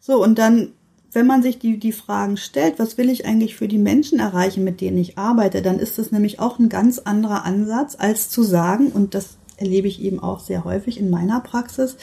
[0.00, 0.72] So, und dann
[1.16, 4.64] wenn man sich die, die Fragen stellt, was will ich eigentlich für die Menschen erreichen,
[4.64, 8.42] mit denen ich arbeite, dann ist das nämlich auch ein ganz anderer Ansatz, als zu
[8.42, 11.96] sagen, und das erlebe ich eben auch sehr häufig in meiner Praxis,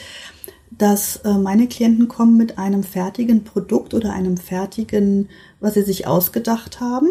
[0.72, 5.28] dass äh, meine Klienten kommen mit einem fertigen Produkt oder einem fertigen,
[5.60, 7.06] was sie sich ausgedacht haben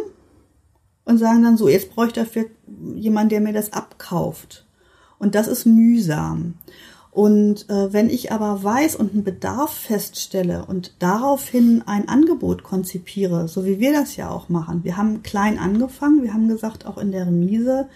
[1.06, 2.48] und sagen dann so, jetzt brauche ich dafür
[2.96, 4.66] jemanden, der mir das abkauft.
[5.20, 6.56] Und das ist mühsam.
[7.13, 13.47] Und äh, wenn ich aber weiß und einen Bedarf feststelle und daraufhin ein Angebot konzipiere,
[13.47, 16.97] so wie wir das ja auch machen, wir haben klein angefangen, wir haben gesagt, auch
[16.97, 17.88] in der Remise,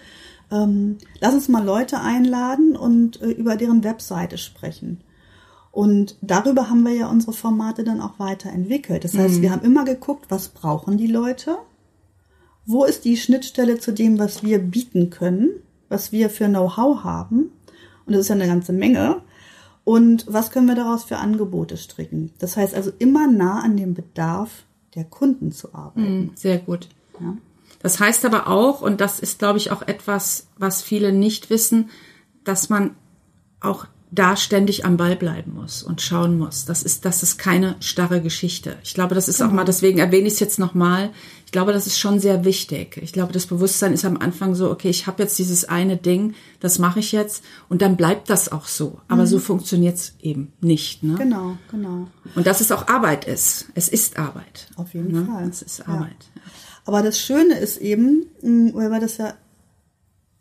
[0.52, 5.00] ähm, lass uns mal Leute einladen und äh, über deren Webseite sprechen.
[5.72, 9.02] Und darüber haben wir ja unsere Formate dann auch weiterentwickelt.
[9.02, 9.42] Das heißt, mhm.
[9.42, 11.58] wir haben immer geguckt, was brauchen die Leute?
[12.66, 15.50] Wo ist die Schnittstelle zu dem, was wir bieten können,
[15.88, 17.50] was wir für Know-how haben?
[18.08, 19.22] Und das ist ja eine ganze Menge.
[19.84, 22.32] Und was können wir daraus für Angebote stricken?
[22.38, 24.50] Das heißt also immer nah an dem Bedarf
[24.94, 26.06] der Kunden zu arbeiten.
[26.06, 26.88] Hm, sehr gut.
[27.20, 27.36] Ja.
[27.80, 31.90] Das heißt aber auch, und das ist, glaube ich, auch etwas, was viele nicht wissen,
[32.44, 32.96] dass man
[33.60, 36.64] auch da ständig am Ball bleiben muss und schauen muss.
[36.64, 38.76] Das ist, das ist keine starre Geschichte.
[38.82, 41.10] Ich glaube, das ist auch mal, deswegen erwähne ich es jetzt nochmal.
[41.48, 43.00] Ich glaube, das ist schon sehr wichtig.
[43.02, 46.34] Ich glaube, das Bewusstsein ist am Anfang so, okay, ich habe jetzt dieses eine Ding,
[46.60, 49.00] das mache ich jetzt und dann bleibt das auch so.
[49.08, 49.28] Aber mhm.
[49.28, 51.02] so funktioniert es eben nicht.
[51.02, 51.14] Ne?
[51.14, 52.08] Genau, genau.
[52.34, 53.64] Und dass es auch Arbeit ist.
[53.74, 54.68] Es ist Arbeit.
[54.76, 55.24] Auf jeden ne?
[55.24, 55.48] Fall.
[55.48, 56.28] Es ist Arbeit.
[56.34, 56.42] Ja.
[56.84, 59.32] Aber das Schöne ist eben, weil wir das ja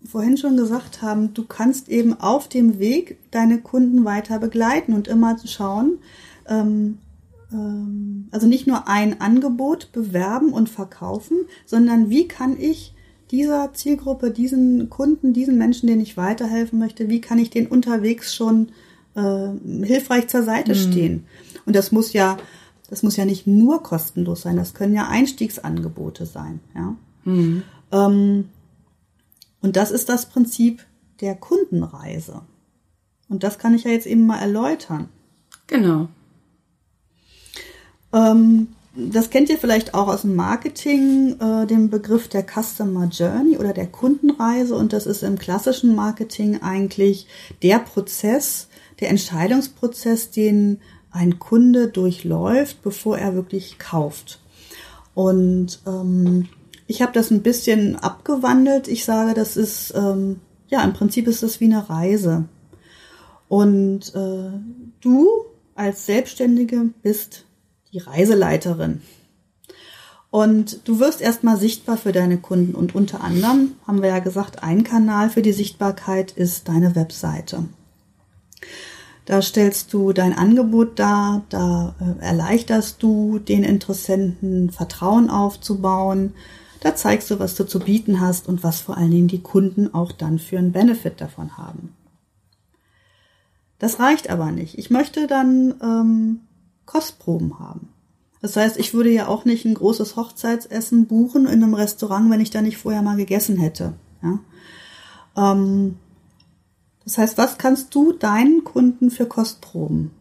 [0.04, 5.08] vorhin schon gesagt haben, du kannst eben auf dem Weg deine Kunden weiter begleiten und
[5.08, 6.00] immer schauen,
[6.50, 6.98] ähm,
[7.52, 12.94] ähm, also nicht nur ein Angebot bewerben und verkaufen, sondern wie kann ich
[13.32, 18.34] dieser Zielgruppe, diesen Kunden, diesen Menschen, denen ich weiterhelfen möchte, wie kann ich den unterwegs
[18.34, 18.70] schon
[19.16, 19.50] äh,
[19.86, 20.92] hilfreich zur Seite mhm.
[20.92, 21.26] stehen?
[21.66, 22.38] Und das muss ja,
[22.90, 26.96] das muss ja nicht nur kostenlos sein, das können ja Einstiegsangebote sein, ja.
[27.26, 27.64] Mhm.
[27.92, 28.50] Ähm,
[29.62, 30.86] und das ist das Prinzip
[31.20, 32.42] der Kundenreise.
[33.28, 35.10] Und das kann ich ja jetzt eben mal erläutern.
[35.66, 36.08] Genau.
[38.18, 43.58] Ähm, das kennt ihr vielleicht auch aus dem Marketing, äh, den Begriff der Customer Journey
[43.58, 44.76] oder der Kundenreise.
[44.76, 47.28] Und das ist im klassischen Marketing eigentlich
[47.62, 50.80] der Prozess, der Entscheidungsprozess, den
[51.12, 54.40] ein Kunde durchläuft, bevor er wirklich kauft.
[55.14, 56.50] Und ähm,
[56.88, 58.88] ich habe das ein bisschen abgewandelt.
[58.88, 62.46] Ich sage, das ist, ähm, ja, im Prinzip ist das wie eine Reise.
[63.48, 64.50] Und äh,
[65.02, 65.28] du
[65.76, 67.47] als Selbstständige bist
[67.94, 69.02] die Reiseleiterin.
[70.30, 72.76] Und du wirst erstmal sichtbar für deine Kunden.
[72.76, 77.64] Und unter anderem haben wir ja gesagt, ein Kanal für die Sichtbarkeit ist deine Webseite.
[79.26, 86.34] Da stellst du dein Angebot dar, da äh, erleichterst du den Interessenten Vertrauen aufzubauen,
[86.80, 89.94] da zeigst du, was du zu bieten hast und was vor allen Dingen die Kunden
[89.94, 91.94] auch dann für einen Benefit davon haben.
[93.80, 94.78] Das reicht aber nicht.
[94.78, 96.40] Ich möchte dann ähm,
[96.88, 97.90] Kostproben haben.
[98.42, 102.42] Das heißt, ich würde ja auch nicht ein großes Hochzeitsessen buchen in einem Restaurant, wenn
[102.42, 103.94] ich da nicht vorher mal gegessen hätte.
[104.24, 104.40] Ja?
[105.52, 105.96] Ähm,
[107.04, 110.12] das heißt, was kannst du deinen Kunden für Kostproben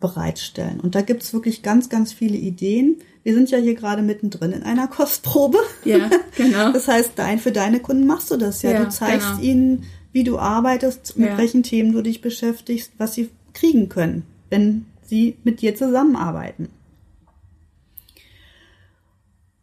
[0.00, 0.80] bereitstellen?
[0.80, 2.96] Und da gibt's wirklich ganz, ganz viele Ideen.
[3.22, 5.58] Wir sind ja hier gerade mittendrin in einer Kostprobe.
[5.84, 6.72] Ja, genau.
[6.72, 8.72] Das heißt, dein, für deine Kunden machst du das ja.
[8.72, 9.42] ja du zeigst genau.
[9.42, 11.38] ihnen, wie du arbeitest, mit ja.
[11.38, 16.70] welchen Themen du dich beschäftigst, was sie kriegen können, wenn sie mit dir zusammenarbeiten.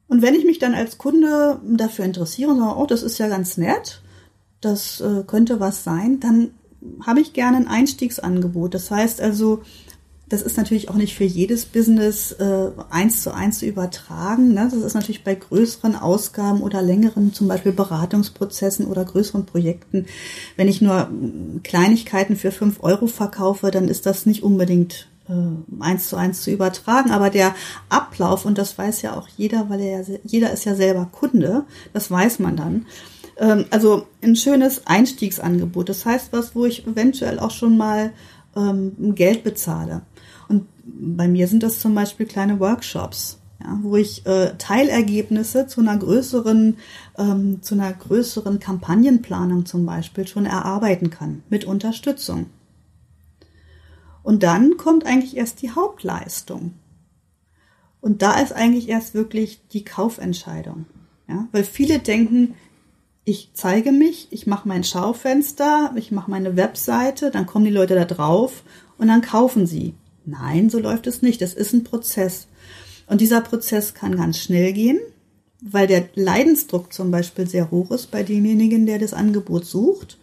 [0.07, 3.27] Und wenn ich mich dann als Kunde dafür interessiere und sage, oh, das ist ja
[3.27, 4.01] ganz nett,
[4.61, 6.51] das äh, könnte was sein, dann
[7.05, 8.73] habe ich gerne ein Einstiegsangebot.
[8.75, 9.63] Das heißt also,
[10.27, 14.53] das ist natürlich auch nicht für jedes Business äh, eins zu eins zu übertragen.
[14.53, 14.69] Ne?
[14.71, 20.05] Das ist natürlich bei größeren Ausgaben oder längeren, zum Beispiel Beratungsprozessen oder größeren Projekten.
[20.55, 25.07] Wenn ich nur hm, Kleinigkeiten für fünf Euro verkaufe, dann ist das nicht unbedingt
[25.79, 27.11] eins zu eins zu übertragen.
[27.11, 27.55] Aber der
[27.89, 31.65] Ablauf, und das weiß ja auch jeder, weil er ja, jeder ist ja selber Kunde,
[31.93, 32.85] das weiß man dann.
[33.37, 35.89] Ähm, also ein schönes Einstiegsangebot.
[35.89, 38.11] Das heißt was, wo ich eventuell auch schon mal
[38.55, 40.01] ähm, Geld bezahle.
[40.47, 45.81] Und bei mir sind das zum Beispiel kleine Workshops, ja, wo ich äh, Teilergebnisse zu
[45.81, 46.77] einer größeren,
[47.17, 52.47] ähm, zu einer größeren Kampagnenplanung zum Beispiel schon erarbeiten kann mit Unterstützung.
[54.23, 56.73] Und dann kommt eigentlich erst die Hauptleistung.
[58.01, 60.85] Und da ist eigentlich erst wirklich die Kaufentscheidung.
[61.27, 62.55] Ja, weil viele denken,
[63.23, 67.93] ich zeige mich, ich mache mein Schaufenster, ich mache meine Webseite, dann kommen die Leute
[67.93, 68.63] da drauf
[68.97, 69.93] und dann kaufen sie.
[70.25, 71.41] Nein, so läuft es nicht.
[71.41, 72.47] Das ist ein Prozess.
[73.07, 74.99] Und dieser Prozess kann ganz schnell gehen,
[75.61, 80.17] weil der Leidensdruck zum Beispiel sehr hoch ist bei demjenigen, der das Angebot sucht.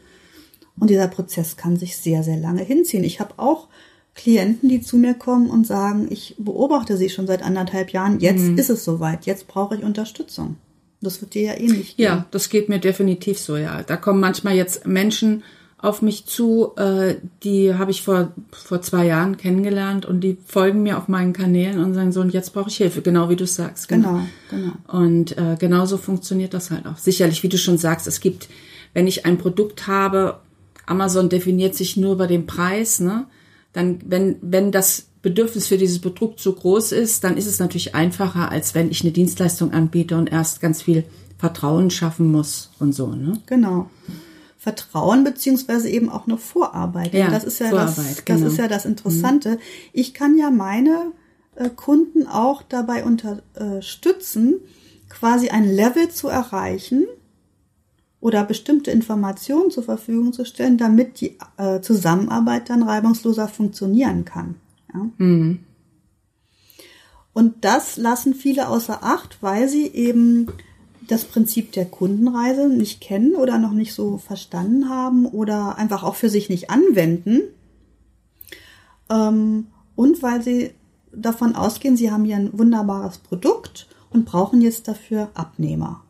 [0.78, 3.04] Und dieser Prozess kann sich sehr, sehr lange hinziehen.
[3.04, 3.68] Ich habe auch
[4.14, 8.44] Klienten, die zu mir kommen und sagen, ich beobachte sie schon seit anderthalb Jahren, jetzt
[8.44, 8.58] mhm.
[8.58, 10.56] ist es soweit, jetzt brauche ich Unterstützung.
[11.02, 12.04] Das wird dir ja ähnlich gehen.
[12.04, 13.82] Ja, das geht mir definitiv so, ja.
[13.82, 15.42] Da kommen manchmal jetzt Menschen
[15.78, 20.82] auf mich zu, äh, die habe ich vor, vor zwei Jahren kennengelernt und die folgen
[20.82, 23.46] mir auf meinen Kanälen und sagen so, und jetzt brauche ich Hilfe, genau wie du
[23.46, 23.88] sagst.
[23.88, 24.72] Genau, genau.
[24.88, 25.00] genau.
[25.00, 26.96] Und äh, genauso funktioniert das halt auch.
[26.96, 28.48] Sicherlich, wie du schon sagst, es gibt,
[28.94, 30.40] wenn ich ein Produkt habe,
[30.86, 33.26] Amazon definiert sich nur über den Preis, ne?
[33.72, 37.94] Dann, wenn, wenn das Bedürfnis für dieses Produkt so groß ist, dann ist es natürlich
[37.94, 41.04] einfacher, als wenn ich eine Dienstleistung anbiete und erst ganz viel
[41.36, 43.34] Vertrauen schaffen muss und so, ne?
[43.46, 43.90] Genau.
[44.56, 47.12] Vertrauen beziehungsweise eben auch eine Vorarbeit.
[47.12, 48.40] Ja, das ist ja Vorarbeit, das, genau.
[48.40, 49.50] das ist ja das Interessante.
[49.50, 49.58] Mhm.
[49.92, 51.12] Ich kann ja meine
[51.56, 54.54] äh, Kunden auch dabei unterstützen,
[55.08, 57.06] quasi ein Level zu erreichen
[58.26, 64.56] oder bestimmte Informationen zur Verfügung zu stellen, damit die äh, Zusammenarbeit dann reibungsloser funktionieren kann.
[64.92, 65.08] Ja?
[65.18, 65.60] Mhm.
[67.32, 70.48] Und das lassen viele außer Acht, weil sie eben
[71.06, 76.16] das Prinzip der Kundenreise nicht kennen oder noch nicht so verstanden haben oder einfach auch
[76.16, 77.42] für sich nicht anwenden.
[79.08, 80.72] Ähm, und weil sie
[81.12, 86.02] davon ausgehen, sie haben hier ein wunderbares Produkt und brauchen jetzt dafür Abnehmer.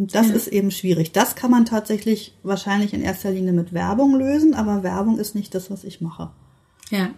[0.00, 0.34] Und das ja.
[0.34, 1.12] ist eben schwierig.
[1.12, 5.54] Das kann man tatsächlich wahrscheinlich in erster Linie mit Werbung lösen, aber Werbung ist nicht
[5.54, 6.30] das, was ich mache.
[6.88, 7.10] Ja.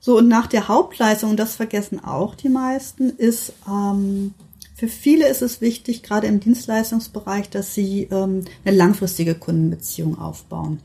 [0.00, 4.34] So, und nach der Hauptleistung, und das vergessen auch die meisten, ist ähm,
[4.74, 10.80] für viele ist es wichtig, gerade im Dienstleistungsbereich, dass sie ähm, eine langfristige Kundenbeziehung aufbauen.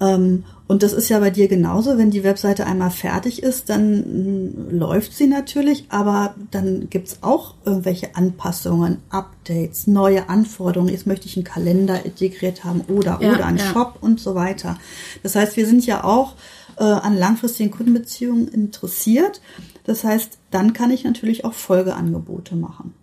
[0.00, 1.98] Ähm, und das ist ja bei dir genauso.
[1.98, 7.18] Wenn die Webseite einmal fertig ist, dann mh, hm, läuft sie natürlich, aber dann gibt's
[7.22, 10.92] auch irgendwelche Anpassungen, Updates, neue Anforderungen.
[10.92, 13.64] Jetzt möchte ich einen Kalender integriert haben oder, ja, oder einen ja.
[13.64, 14.78] Shop und so weiter.
[15.22, 16.34] Das heißt, wir sind ja auch
[16.76, 19.40] äh, an langfristigen Kundenbeziehungen interessiert.
[19.84, 22.94] Das heißt, dann kann ich natürlich auch Folgeangebote machen.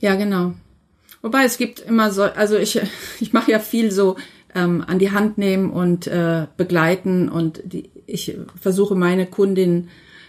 [0.00, 0.52] Ja, genau.
[1.22, 2.80] Wobei es gibt immer so, also ich,
[3.20, 4.16] ich mache ja viel so
[4.56, 9.88] ähm, an die Hand nehmen und äh, begleiten und die, ich versuche meine Kundin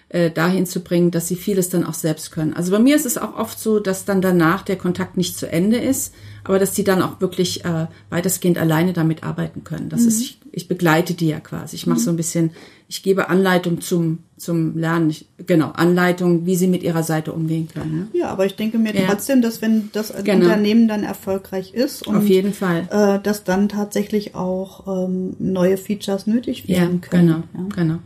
[0.09, 2.53] äh, dahin zu bringen, dass sie vieles dann auch selbst können.
[2.53, 5.51] Also bei mir ist es auch oft so, dass dann danach der Kontakt nicht zu
[5.51, 6.13] Ende ist,
[6.43, 9.89] aber dass die dann auch wirklich äh, weitestgehend alleine damit arbeiten können.
[9.89, 10.07] Das mhm.
[10.07, 11.75] ist, ich, begleite die ja quasi.
[11.75, 12.03] Ich mache mhm.
[12.03, 12.51] so ein bisschen,
[12.87, 17.67] ich gebe Anleitung zum, zum Lernen, ich, genau, Anleitung, wie sie mit ihrer Seite umgehen
[17.73, 17.99] können.
[17.99, 18.07] Ne?
[18.19, 19.07] Ja, aber ich denke mir ja.
[19.07, 20.45] trotzdem, dass wenn das genau.
[20.45, 22.87] Unternehmen dann erfolgreich ist und Auf jeden Fall.
[22.89, 27.43] Äh, dass dann tatsächlich auch ähm, neue Features nötig werden ja, können.
[27.53, 27.75] Genau, ja?
[27.75, 27.99] genau.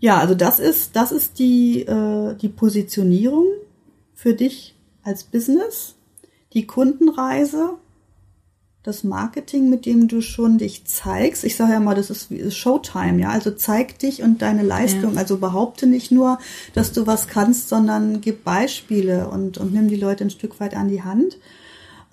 [0.00, 3.46] Ja, also das ist, das ist die, äh, die Positionierung
[4.14, 5.96] für dich als Business,
[6.52, 7.74] die Kundenreise,
[8.88, 11.44] das Marketing, mit dem du schon dich zeigst.
[11.44, 13.28] Ich sage ja mal, das ist Showtime, ja.
[13.28, 15.12] Also zeig dich und deine Leistung.
[15.12, 15.20] Ja.
[15.20, 16.38] Also behaupte nicht nur,
[16.72, 20.74] dass du was kannst, sondern gib Beispiele und, und nimm die Leute ein Stück weit
[20.74, 21.36] an die Hand,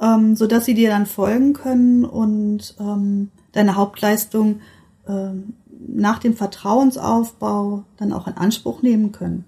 [0.01, 4.59] ähm, so dass sie dir dann folgen können und ähm, deine Hauptleistung
[5.07, 5.53] ähm,
[5.87, 9.45] nach dem Vertrauensaufbau dann auch in Anspruch nehmen können.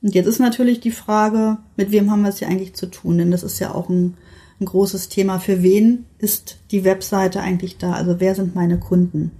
[0.00, 3.18] Und jetzt ist natürlich die Frage, mit wem haben wir es hier eigentlich zu tun?
[3.18, 4.16] Denn das ist ja auch ein,
[4.60, 5.38] ein großes Thema.
[5.38, 7.92] Für wen ist die Webseite eigentlich da?
[7.92, 9.30] Also wer sind meine Kunden?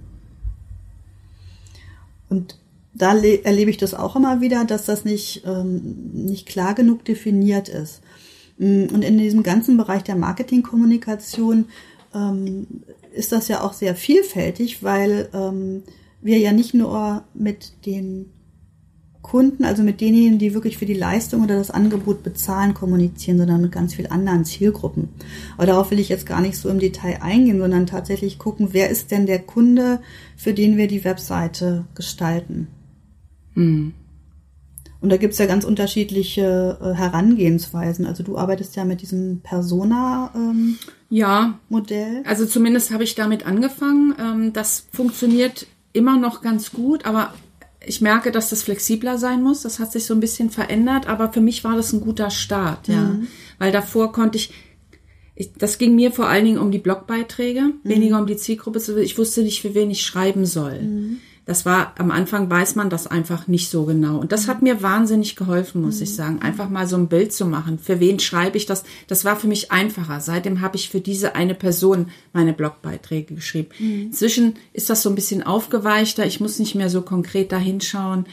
[2.29, 2.59] Und
[2.93, 7.69] da erlebe ich das auch immer wieder, dass das nicht, ähm, nicht klar genug definiert
[7.69, 8.01] ist.
[8.57, 11.65] Und in diesem ganzen Bereich der Marketingkommunikation
[12.13, 12.67] ähm,
[13.13, 15.83] ist das ja auch sehr vielfältig, weil ähm,
[16.21, 18.31] wir ja nicht nur mit den
[19.25, 23.59] Kunden, also mit denjenigen, die wirklich für die Leistung oder das Angebot bezahlen, kommunizieren, sondern
[23.59, 25.09] mit ganz vielen anderen Zielgruppen.
[25.57, 28.91] Aber darauf will ich jetzt gar nicht so im Detail eingehen, sondern tatsächlich gucken, wer
[28.91, 29.99] ist denn der Kunde,
[30.37, 32.67] für den wir die Webseite gestalten.
[33.55, 33.93] Mhm.
[35.01, 38.05] Und da gibt's ja ganz unterschiedliche äh, Herangehensweisen.
[38.05, 40.37] Also du arbeitest ja mit diesem Persona-Modell.
[40.51, 40.77] Ähm,
[41.09, 41.59] ja.
[42.25, 44.13] Also zumindest habe ich damit angefangen.
[44.19, 47.33] Ähm, das funktioniert immer noch ganz gut, aber
[47.85, 49.61] ich merke, dass das flexibler sein muss.
[49.61, 52.87] Das hat sich so ein bisschen verändert, aber für mich war das ein guter Start,
[52.87, 53.01] ja.
[53.01, 53.27] Mhm.
[53.59, 54.53] Weil davor konnte ich,
[55.35, 57.89] ich, das ging mir vor allen Dingen um die Blogbeiträge, mhm.
[57.89, 58.79] weniger um die Zielgruppe.
[59.01, 60.81] Ich wusste nicht, für wen ich schreiben soll.
[60.81, 64.17] Mhm das war am Anfang weiß man das einfach nicht so genau.
[64.17, 66.03] Und das hat mir wahnsinnig geholfen, muss mhm.
[66.03, 66.41] ich sagen.
[66.41, 67.77] Einfach mal so ein Bild zu machen.
[67.77, 68.83] Für wen schreibe ich das?
[69.07, 70.21] Das war für mich einfacher.
[70.21, 73.69] Seitdem habe ich für diese eine Person meine Blogbeiträge geschrieben.
[73.77, 74.01] Mhm.
[74.07, 76.25] Inzwischen ist das so ein bisschen aufgeweichter.
[76.25, 78.25] Ich muss nicht mehr so konkret da hinschauen.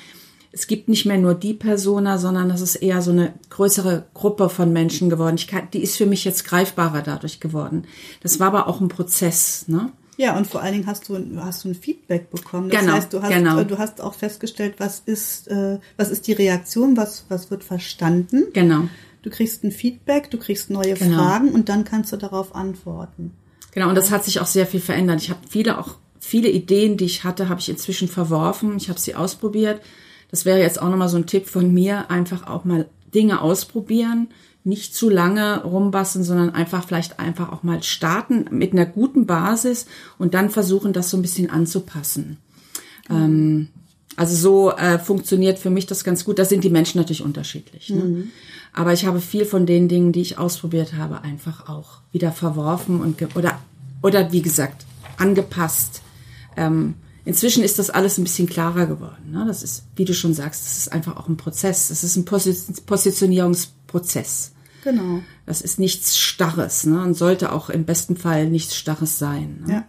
[0.50, 4.48] Es gibt nicht mehr nur die Persona, sondern das ist eher so eine größere Gruppe
[4.48, 5.36] von Menschen geworden.
[5.36, 7.84] Ich kann, die ist für mich jetzt greifbarer dadurch geworden.
[8.22, 9.92] Das war aber auch ein Prozess, ne?
[10.22, 12.70] Ja, und vor allen Dingen hast du, hast du ein Feedback bekommen.
[12.70, 13.64] Das genau, heißt, du hast, genau.
[13.64, 18.44] Du hast auch festgestellt, was ist, äh, was ist die Reaktion, was, was wird verstanden.
[18.52, 18.84] Genau.
[19.22, 21.16] Du kriegst ein Feedback, du kriegst neue genau.
[21.16, 23.32] Fragen und dann kannst du darauf antworten.
[23.72, 25.20] Genau, und das hat sich auch sehr viel verändert.
[25.20, 28.76] Ich habe viele auch, viele Ideen, die ich hatte, habe ich inzwischen verworfen.
[28.76, 29.80] Ich habe sie ausprobiert.
[30.30, 34.28] Das wäre jetzt auch nochmal so ein Tipp von mir, einfach auch mal Dinge ausprobieren
[34.64, 39.86] nicht zu lange rumbasteln, sondern einfach vielleicht einfach auch mal starten mit einer guten Basis
[40.18, 42.38] und dann versuchen, das so ein bisschen anzupassen.
[43.08, 43.16] Mhm.
[43.16, 43.68] Ähm,
[44.16, 46.38] also so äh, funktioniert für mich das ganz gut.
[46.38, 47.90] Da sind die Menschen natürlich unterschiedlich.
[47.90, 48.04] Ne?
[48.04, 48.30] Mhm.
[48.72, 53.00] Aber ich habe viel von den Dingen, die ich ausprobiert habe, einfach auch wieder verworfen
[53.00, 53.58] und oder
[54.02, 54.84] oder wie gesagt
[55.16, 56.02] angepasst.
[56.56, 59.30] Ähm, inzwischen ist das alles ein bisschen klarer geworden.
[59.30, 59.44] Ne?
[59.46, 61.86] Das ist, wie du schon sagst, das ist einfach auch ein Prozess.
[61.88, 64.52] Das ist ein Positionierungsprozess.
[64.84, 65.20] Genau.
[65.46, 67.00] Das ist nichts Starres ne?
[67.02, 69.64] und sollte auch im besten Fall nichts Starres sein.
[69.66, 69.72] Ne?
[69.72, 69.86] Ja.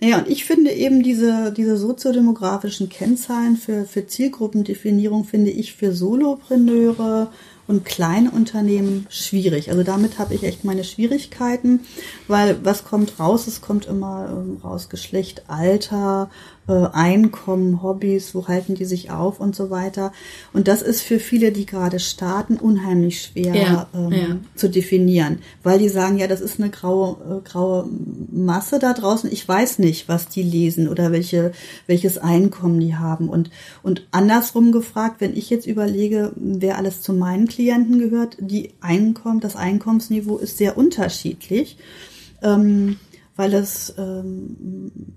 [0.00, 5.92] Naja, und ich finde eben diese, diese soziodemografischen Kennzahlen für, für Zielgruppendefinierung finde ich für
[5.92, 7.30] Solopreneure
[7.72, 9.70] und kleine Unternehmen schwierig.
[9.70, 11.80] Also damit habe ich echt meine Schwierigkeiten,
[12.28, 13.46] weil was kommt raus?
[13.46, 16.30] Es kommt immer ähm, raus Geschlecht, Alter,
[16.68, 20.12] äh, Einkommen, Hobbys, wo halten die sich auf und so weiter.
[20.52, 24.36] Und das ist für viele, die gerade starten, unheimlich schwer ja, ähm, ja.
[24.54, 27.88] zu definieren, weil die sagen, ja, das ist eine graue, äh, graue
[28.30, 29.30] Masse da draußen.
[29.32, 31.52] Ich weiß nicht, was die lesen oder welche,
[31.86, 33.28] welches Einkommen die haben.
[33.28, 33.50] Und,
[33.82, 39.40] und andersrum gefragt, wenn ich jetzt überlege, wer alles zu meinen Klienten gehört, die Einkommen,
[39.40, 41.76] das Einkommensniveau ist sehr unterschiedlich.
[42.42, 42.96] Ähm,
[43.36, 45.14] weil es ähm,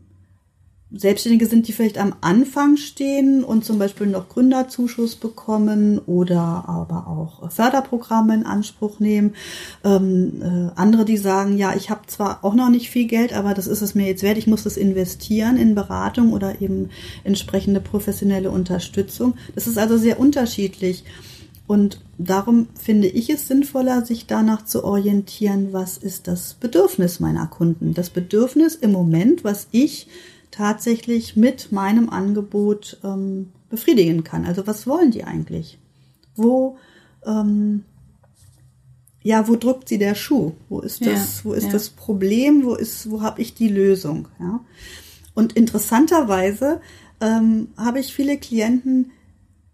[0.98, 7.08] Selbstständige sind, die vielleicht am Anfang stehen und zum Beispiel noch Gründerzuschuss bekommen oder aber
[7.08, 9.36] auch Förderprogramme in Anspruch nehmen.
[9.84, 13.54] Ähm, äh, andere, die sagen, ja, ich habe zwar auch noch nicht viel Geld, aber
[13.54, 16.90] das ist es mir jetzt wert, ich muss das investieren in Beratung oder eben
[17.24, 19.36] entsprechende professionelle Unterstützung.
[19.54, 21.04] Das ist also sehr unterschiedlich.
[21.68, 27.48] Und darum finde ich es sinnvoller, sich danach zu orientieren, was ist das Bedürfnis meiner
[27.48, 27.94] Kunden.
[27.94, 30.08] Das Bedürfnis im Moment, was ich
[30.56, 34.46] tatsächlich mit meinem Angebot ähm, befriedigen kann.
[34.46, 35.78] Also was wollen die eigentlich?
[36.36, 36.78] Wo
[37.26, 37.84] ähm,
[39.22, 40.54] ja, wo drückt sie der Schuh?
[40.70, 41.72] Wo ist das, ja, wo ist ja.
[41.72, 42.64] das Problem?
[42.64, 44.28] Wo ist, wo habe ich die Lösung?
[44.40, 44.60] Ja.
[45.34, 46.80] Und interessanterweise
[47.20, 49.12] ähm, habe ich viele Klienten,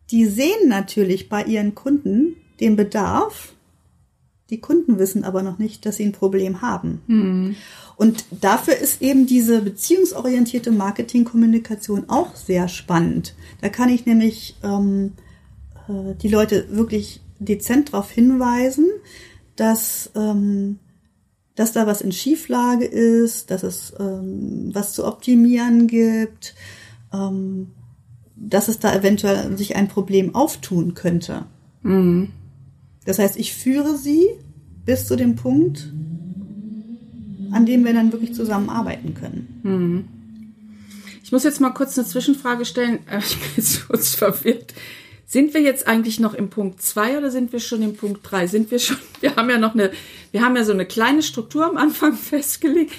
[0.09, 3.53] die sehen natürlich bei ihren Kunden den Bedarf.
[4.49, 7.01] Die Kunden wissen aber noch nicht, dass sie ein Problem haben.
[7.07, 7.55] Mhm.
[8.01, 13.35] Und dafür ist eben diese beziehungsorientierte Marketingkommunikation auch sehr spannend.
[13.61, 15.11] Da kann ich nämlich ähm,
[15.87, 18.87] äh, die Leute wirklich dezent darauf hinweisen,
[19.55, 20.79] dass, ähm,
[21.53, 26.55] dass da was in Schieflage ist, dass es ähm, was zu optimieren gibt,
[27.13, 27.67] ähm,
[28.35, 31.45] dass es da eventuell sich ein Problem auftun könnte.
[31.83, 32.29] Mhm.
[33.05, 34.27] Das heißt, ich führe sie
[34.85, 35.93] bis zu dem Punkt,
[37.51, 39.61] an dem wir dann wirklich zusammenarbeiten können.
[39.63, 40.05] Mhm.
[41.23, 42.99] Ich muss jetzt mal kurz eine Zwischenfrage stellen.
[43.19, 44.73] Ich bin jetzt kurz verwirrt.
[45.25, 48.47] Sind wir jetzt eigentlich noch im Punkt 2 oder sind wir schon im Punkt 3?
[48.47, 49.91] Sind wir schon, wir haben ja noch eine,
[50.31, 52.93] wir haben ja so eine kleine Struktur am Anfang festgelegt.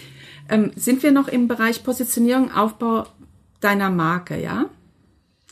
[0.49, 3.07] Ähm, sind wir noch im Bereich Positionierung, Aufbau
[3.61, 4.71] deiner Marke, ja?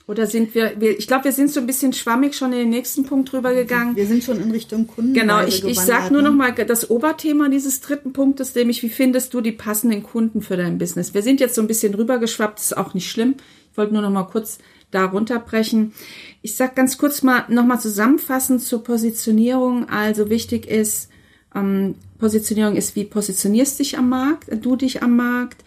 [0.07, 2.71] Oder sind wir, wir ich glaube, wir sind so ein bisschen schwammig schon in den
[2.71, 3.95] nächsten Punkt drüber gegangen.
[3.95, 5.15] Wir sind schon in Richtung Kunden.
[5.15, 9.35] Genau, ich, ich sag nur noch mal das Oberthema dieses dritten Punktes, nämlich wie findest
[9.35, 11.15] du die passenden Kunden für dein Business?
[11.15, 13.37] Wir sind jetzt so ein bisschen rübergeschwappt, ist auch nicht schlimm.
[13.71, 14.59] Ich wollte nur noch mal kurz
[14.91, 15.93] da runterbrechen.
[16.43, 19.89] Ich sag ganz kurz mal noch mal zusammenfassend zur Positionierung.
[19.89, 21.09] Also wichtig ist,
[21.55, 25.65] ähm, Positionierung ist, wie positionierst dich am Markt, du dich am Markt,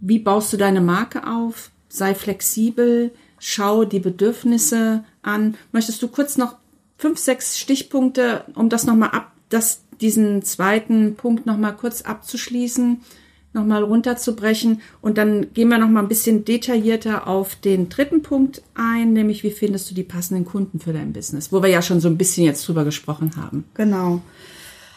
[0.00, 3.12] wie baust du deine Marke auf, sei flexibel,
[3.46, 5.56] schau die Bedürfnisse an.
[5.70, 6.56] Möchtest du kurz noch
[6.96, 13.02] fünf, sechs Stichpunkte, um das nochmal ab, das, diesen zweiten Punkt nochmal kurz abzuschließen,
[13.52, 19.12] nochmal runterzubrechen und dann gehen wir nochmal ein bisschen detaillierter auf den dritten Punkt ein,
[19.12, 22.08] nämlich wie findest du die passenden Kunden für dein Business, wo wir ja schon so
[22.08, 23.64] ein bisschen jetzt drüber gesprochen haben.
[23.74, 24.22] Genau.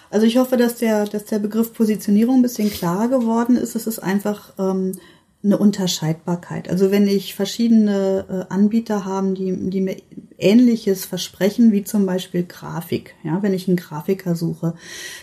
[0.09, 3.75] Also ich hoffe, dass der, dass der Begriff Positionierung ein bisschen klarer geworden ist.
[3.75, 4.93] Es ist einfach ähm,
[5.43, 6.69] eine Unterscheidbarkeit.
[6.69, 9.97] Also wenn ich verschiedene äh, Anbieter haben, die, die mir
[10.39, 13.15] Ähnliches versprechen, wie zum Beispiel Grafik.
[13.23, 14.73] Ja, wenn ich einen Grafiker suche,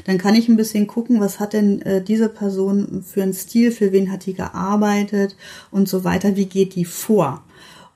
[0.05, 3.71] dann kann ich ein bisschen gucken, was hat denn äh, diese Person für einen Stil,
[3.71, 5.37] für wen hat die gearbeitet
[5.71, 7.45] und so weiter, wie geht die vor?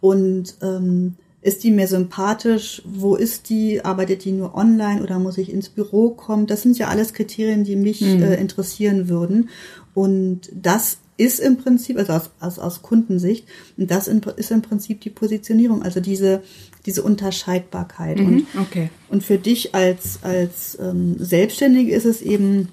[0.01, 2.83] Und ähm, ist die mir sympathisch?
[2.85, 3.85] Wo ist die?
[3.85, 6.47] Arbeitet die nur online oder muss ich ins Büro kommen?
[6.47, 8.23] Das sind ja alles Kriterien, die mich mhm.
[8.23, 9.49] äh, interessieren würden.
[9.95, 13.47] Und das ist im Prinzip, also aus, aus, aus Kundensicht,
[13.77, 16.43] das ist im Prinzip die Positionierung, also diese,
[16.87, 18.19] diese Unterscheidbarkeit.
[18.19, 18.91] Mhm, und, okay.
[19.11, 22.69] und für dich als, als ähm, Selbstständige ist es eben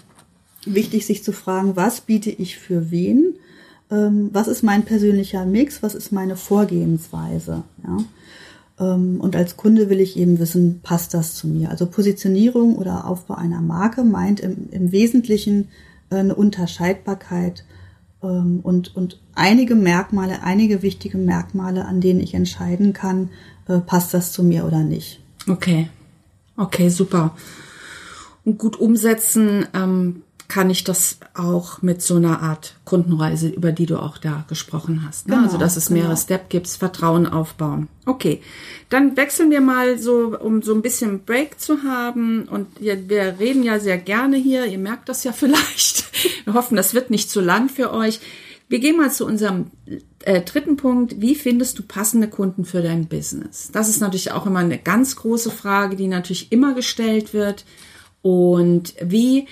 [0.66, 3.36] wichtig, sich zu fragen, was biete ich für wen?
[3.92, 5.84] Ähm, was ist mein persönlicher Mix?
[5.84, 7.64] Was ist meine Vorgehensweise?
[7.84, 7.98] Ja?
[8.80, 11.70] Ähm, und als Kunde will ich eben wissen, passt das zu mir?
[11.72, 15.70] Also Positionierung oder Aufbau einer Marke meint im, im Wesentlichen
[16.10, 17.64] äh, eine Unterscheidbarkeit
[18.26, 23.30] und, und einige Merkmale, einige wichtige Merkmale, an denen ich entscheiden kann,
[23.68, 25.22] äh, passt das zu mir oder nicht.
[25.48, 25.90] Okay.
[26.58, 27.36] Okay, super.
[28.44, 33.86] Und gut umsetzen ähm, kann ich das auch mit so einer Art Kundenreise, über die
[33.86, 35.28] du auch da gesprochen hast.
[35.28, 35.36] Ne?
[35.36, 36.22] Genau, also, dass es mehrere genau.
[36.22, 37.88] Step gibt, Vertrauen aufbauen.
[38.06, 38.42] Okay,
[38.90, 42.44] dann wechseln wir mal so, um so ein bisschen Break zu haben.
[42.44, 44.66] Und wir, wir reden ja sehr gerne hier.
[44.66, 46.06] Ihr merkt das ja vielleicht.
[46.46, 48.20] Wir hoffen, das wird nicht zu lang für euch.
[48.68, 49.72] Wir gehen mal zu unserem
[50.22, 51.22] äh, dritten Punkt.
[51.22, 53.70] Wie findest du passende Kunden für dein Business?
[53.72, 57.66] Das ist natürlich auch immer eine ganz große Frage, die natürlich immer gestellt wird.
[58.22, 59.48] Und wie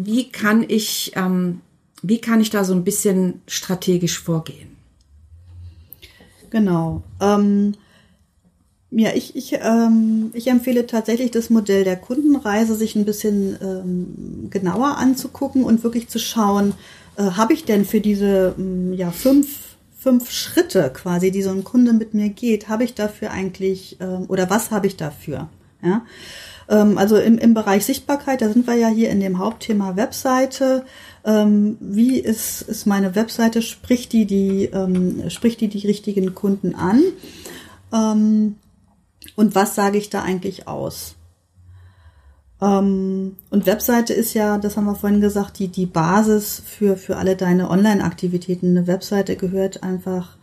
[0.00, 1.60] wie kann ich, ähm,
[2.02, 4.76] wie kann ich da so ein bisschen strategisch vorgehen?
[6.50, 7.02] Genau.
[7.20, 7.74] Ähm,
[8.92, 14.48] ja, ich, ich, ähm, ich empfehle tatsächlich das Modell der Kundenreise, sich ein bisschen ähm,
[14.50, 16.74] genauer anzugucken und wirklich zu schauen,
[17.16, 21.64] äh, habe ich denn für diese ähm, ja, fünf, fünf Schritte quasi, die so ein
[21.64, 25.48] Kunde mit mir geht, habe ich dafür eigentlich ähm, oder was habe ich dafür?
[25.82, 26.06] Ja?
[26.68, 30.84] Ähm, also im, im Bereich Sichtbarkeit, da sind wir ja hier in dem Hauptthema Webseite.
[31.24, 33.62] Ähm, wie ist, ist meine Webseite?
[33.62, 37.02] Spricht die die, ähm, spricht die die richtigen Kunden an?
[37.90, 41.14] Und was sage ich da eigentlich aus?
[42.60, 47.36] Und Webseite ist ja, das haben wir vorhin gesagt, die, die Basis für, für alle
[47.36, 48.76] deine Online-Aktivitäten.
[48.76, 50.36] Eine Webseite gehört einfach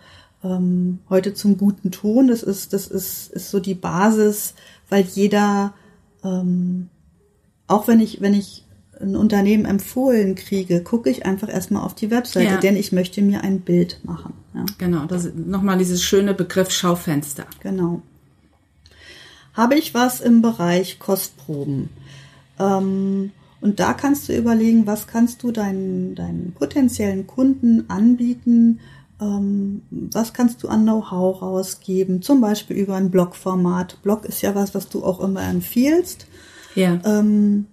[0.44, 2.30] ähm, heute zum guten Ton.
[2.30, 4.54] Das ist, das ist, ist so die Basis,
[4.90, 5.74] weil jeder,
[6.26, 6.90] ähm,
[7.68, 8.64] auch wenn ich, wenn ich
[9.00, 12.58] ein Unternehmen empfohlen kriege, gucke ich einfach erstmal auf die Webseite, ja.
[12.58, 14.34] denn ich möchte mir ein Bild machen.
[14.54, 14.66] Ja.
[14.78, 17.46] Genau, das ist nochmal dieses schöne Begriff Schaufenster.
[17.62, 18.02] Genau.
[19.54, 21.90] Habe ich was im Bereich Kostproben?
[22.60, 28.80] Ähm, und da kannst du überlegen, was kannst du deinen, deinen potenziellen Kunden anbieten,
[29.20, 34.02] was kannst du an Know-how rausgeben, zum Beispiel über ein Blog-Format.
[34.02, 36.28] Blog ist ja was, was du auch immer empfiehlst.
[36.76, 37.00] Ja.
[37.06, 37.68] Ähm,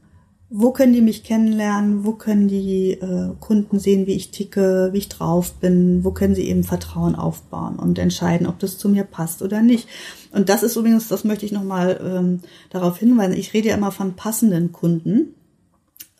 [0.55, 2.05] wo können die mich kennenlernen?
[2.05, 6.05] Wo können die äh, Kunden sehen, wie ich ticke, wie ich drauf bin?
[6.05, 9.89] Wo können sie eben Vertrauen aufbauen und entscheiden, ob das zu mir passt oder nicht?
[10.31, 13.33] Und das ist übrigens, das möchte ich nochmal ähm, darauf hinweisen.
[13.33, 15.35] Ich rede ja immer von passenden Kunden.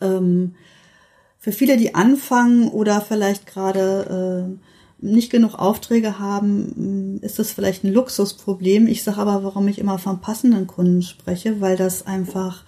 [0.01, 0.55] Ähm,
[1.37, 4.72] für viele, die anfangen oder vielleicht gerade äh,
[5.03, 8.87] nicht genug Aufträge haben, ist das vielleicht ein Luxusproblem.
[8.87, 12.63] Ich sage aber, warum ich immer von passenden Kunden spreche, weil das einfach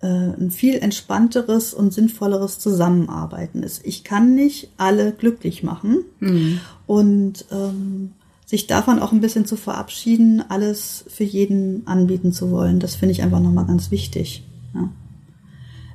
[0.00, 3.86] äh, ein viel entspannteres und sinnvolleres Zusammenarbeiten ist.
[3.86, 6.60] Ich kann nicht alle glücklich machen mhm.
[6.86, 8.12] und ähm,
[8.44, 13.12] sich davon auch ein bisschen zu verabschieden, alles für jeden anbieten zu wollen, das finde
[13.12, 14.42] ich einfach nochmal ganz wichtig.
[14.74, 14.90] Ja.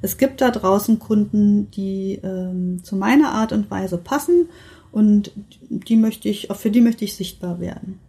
[0.02, 4.48] Es gibt da draußen Kunden, die ähm, zu meiner Art und Weise passen
[4.96, 5.34] und
[5.68, 8.00] die möchte ich, auch für die möchte ich sichtbar werden.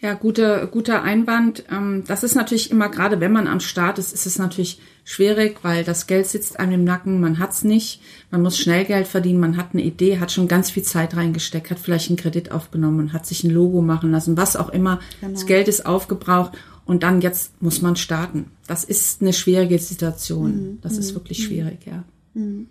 [0.00, 1.64] Ja, guter, guter Einwand.
[1.70, 5.58] Ähm, das ist natürlich immer, gerade wenn man am Start ist, ist es natürlich schwierig,
[5.62, 8.00] weil das Geld sitzt einem im Nacken, man hat's nicht,
[8.30, 11.70] man muss schnell Geld verdienen, man hat eine Idee, hat schon ganz viel Zeit reingesteckt,
[11.70, 15.00] hat vielleicht einen Kredit aufgenommen, hat sich ein Logo machen lassen, was auch immer.
[15.20, 15.34] Genau.
[15.34, 16.52] Das Geld ist aufgebraucht
[16.86, 18.52] und dann jetzt muss man starten.
[18.66, 20.50] Das ist eine schwierige Situation.
[20.50, 20.78] Mhm.
[20.80, 21.16] Das ist mhm.
[21.16, 21.44] wirklich mhm.
[21.44, 22.04] schwierig, ja.
[22.32, 22.68] Mhm.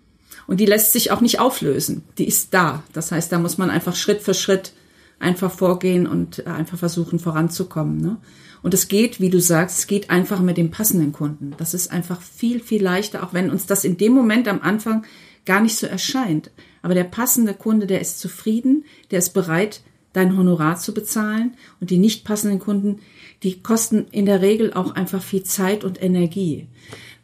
[0.48, 2.02] Und die lässt sich auch nicht auflösen.
[2.16, 2.82] Die ist da.
[2.92, 4.72] Das heißt, da muss man einfach Schritt für Schritt
[5.20, 7.98] einfach vorgehen und äh, einfach versuchen voranzukommen.
[7.98, 8.16] Ne?
[8.62, 11.54] Und es geht, wie du sagst, es geht einfach mit dem passenden Kunden.
[11.58, 15.04] Das ist einfach viel, viel leichter, auch wenn uns das in dem Moment am Anfang
[15.44, 16.50] gar nicht so erscheint.
[16.80, 19.82] Aber der passende Kunde, der ist zufrieden, der ist bereit,
[20.14, 21.56] dein Honorar zu bezahlen.
[21.78, 23.00] Und die nicht passenden Kunden,
[23.42, 26.68] die kosten in der Regel auch einfach viel Zeit und Energie.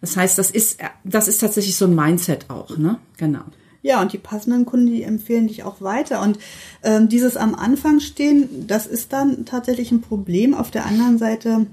[0.04, 2.98] Das heißt, das ist, das ist tatsächlich so ein Mindset auch, ne?
[3.16, 3.40] Genau.
[3.80, 6.20] Ja, und die passenden Kunden, die empfehlen dich auch weiter.
[6.20, 6.38] Und
[6.82, 10.52] ähm, dieses am Anfang stehen, das ist dann tatsächlich ein Problem.
[10.52, 11.66] Auf der anderen Seite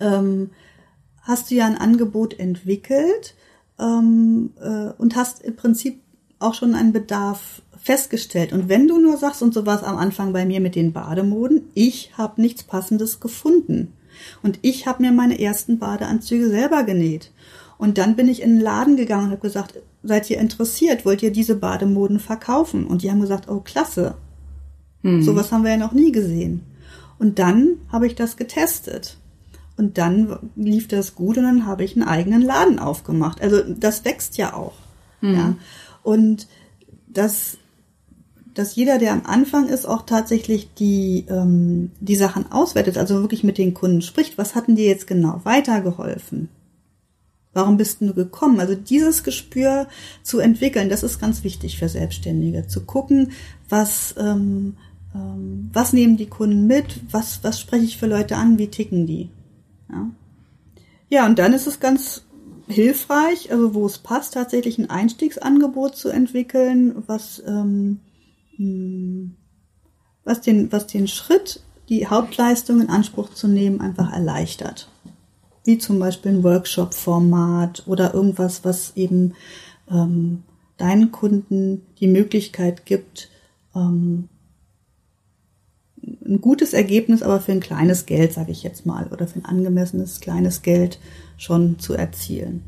[0.00, 0.50] ähm,
[1.22, 3.36] hast du ja ein Angebot entwickelt
[3.78, 6.00] ähm, äh, und hast im Prinzip
[6.40, 8.52] auch schon einen Bedarf festgestellt.
[8.52, 10.92] Und wenn du nur sagst, und so war es am Anfang bei mir mit den
[10.92, 13.92] Bademoden, ich habe nichts Passendes gefunden.
[14.42, 17.30] Und ich habe mir meine ersten Badeanzüge selber genäht.
[17.78, 21.04] Und dann bin ich in den Laden gegangen und habe gesagt, seid ihr interessiert?
[21.04, 22.86] Wollt ihr diese Bademoden verkaufen?
[22.86, 24.14] Und die haben gesagt, oh klasse.
[25.02, 25.22] Hm.
[25.22, 26.62] Sowas haben wir ja noch nie gesehen.
[27.18, 29.18] Und dann habe ich das getestet.
[29.76, 33.42] Und dann lief das gut und dann habe ich einen eigenen Laden aufgemacht.
[33.42, 34.74] Also das wächst ja auch.
[35.20, 35.34] Hm.
[35.34, 35.54] Ja.
[36.02, 36.46] Und
[37.08, 37.58] das,
[38.54, 43.44] dass jeder, der am Anfang ist, auch tatsächlich die, ähm, die Sachen auswertet, also wirklich
[43.44, 46.48] mit den Kunden spricht, was hatten dir jetzt genau weitergeholfen?
[47.56, 48.60] Warum bist du gekommen?
[48.60, 49.88] Also dieses Gespür
[50.22, 52.66] zu entwickeln, das ist ganz wichtig für Selbstständige.
[52.66, 53.32] Zu gucken,
[53.70, 54.76] was, ähm,
[55.14, 59.06] ähm, was nehmen die Kunden mit, was, was spreche ich für Leute an, wie ticken
[59.06, 59.30] die.
[59.90, 60.10] Ja,
[61.08, 62.26] ja und dann ist es ganz
[62.68, 68.00] hilfreich, also wo es passt, tatsächlich ein Einstiegsangebot zu entwickeln, was, ähm,
[68.56, 69.34] hm,
[70.24, 74.90] was, den, was den Schritt, die Hauptleistung in Anspruch zu nehmen, einfach erleichtert
[75.66, 79.34] wie zum Beispiel ein Workshop-Format oder irgendwas, was eben
[79.90, 80.42] ähm,
[80.76, 83.30] deinen Kunden die Möglichkeit gibt,
[83.74, 84.28] ähm,
[86.24, 89.44] ein gutes Ergebnis, aber für ein kleines Geld, sage ich jetzt mal, oder für ein
[89.44, 90.98] angemessenes kleines Geld
[91.36, 92.62] schon zu erzielen.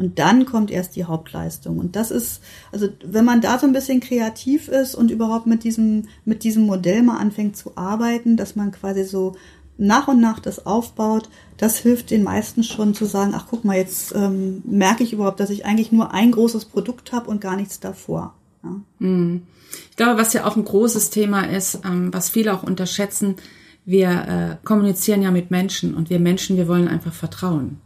[0.00, 1.78] Und dann kommt erst die Hauptleistung.
[1.78, 2.40] Und das ist,
[2.72, 6.64] also wenn man da so ein bisschen kreativ ist und überhaupt mit diesem, mit diesem
[6.64, 9.36] Modell mal anfängt zu arbeiten, dass man quasi so
[9.80, 13.76] nach und nach das aufbaut, das hilft den meisten schon zu sagen, ach guck mal,
[13.76, 17.56] jetzt ähm, merke ich überhaupt, dass ich eigentlich nur ein großes Produkt habe und gar
[17.56, 18.34] nichts davor.
[18.62, 18.76] Ja.
[18.98, 19.42] Hm.
[19.90, 23.36] Ich glaube, was ja auch ein großes Thema ist, ähm, was viele auch unterschätzen,
[23.86, 27.80] wir äh, kommunizieren ja mit Menschen und wir Menschen, wir wollen einfach vertrauen.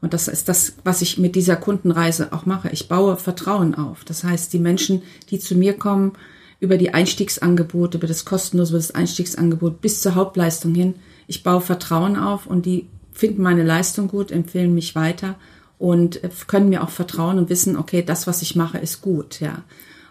[0.00, 2.70] Und das ist das, was ich mit dieser Kundenreise auch mache.
[2.70, 4.04] Ich baue Vertrauen auf.
[4.04, 6.12] Das heißt, die Menschen, die zu mir kommen,
[6.60, 10.94] über die Einstiegsangebote, über das kostenlose über das Einstiegsangebot bis zur Hauptleistung hin,
[11.26, 15.36] ich baue Vertrauen auf und die finden meine Leistung gut, empfehlen mich weiter
[15.78, 19.62] und können mir auch vertrauen und wissen, okay, das, was ich mache, ist gut, ja.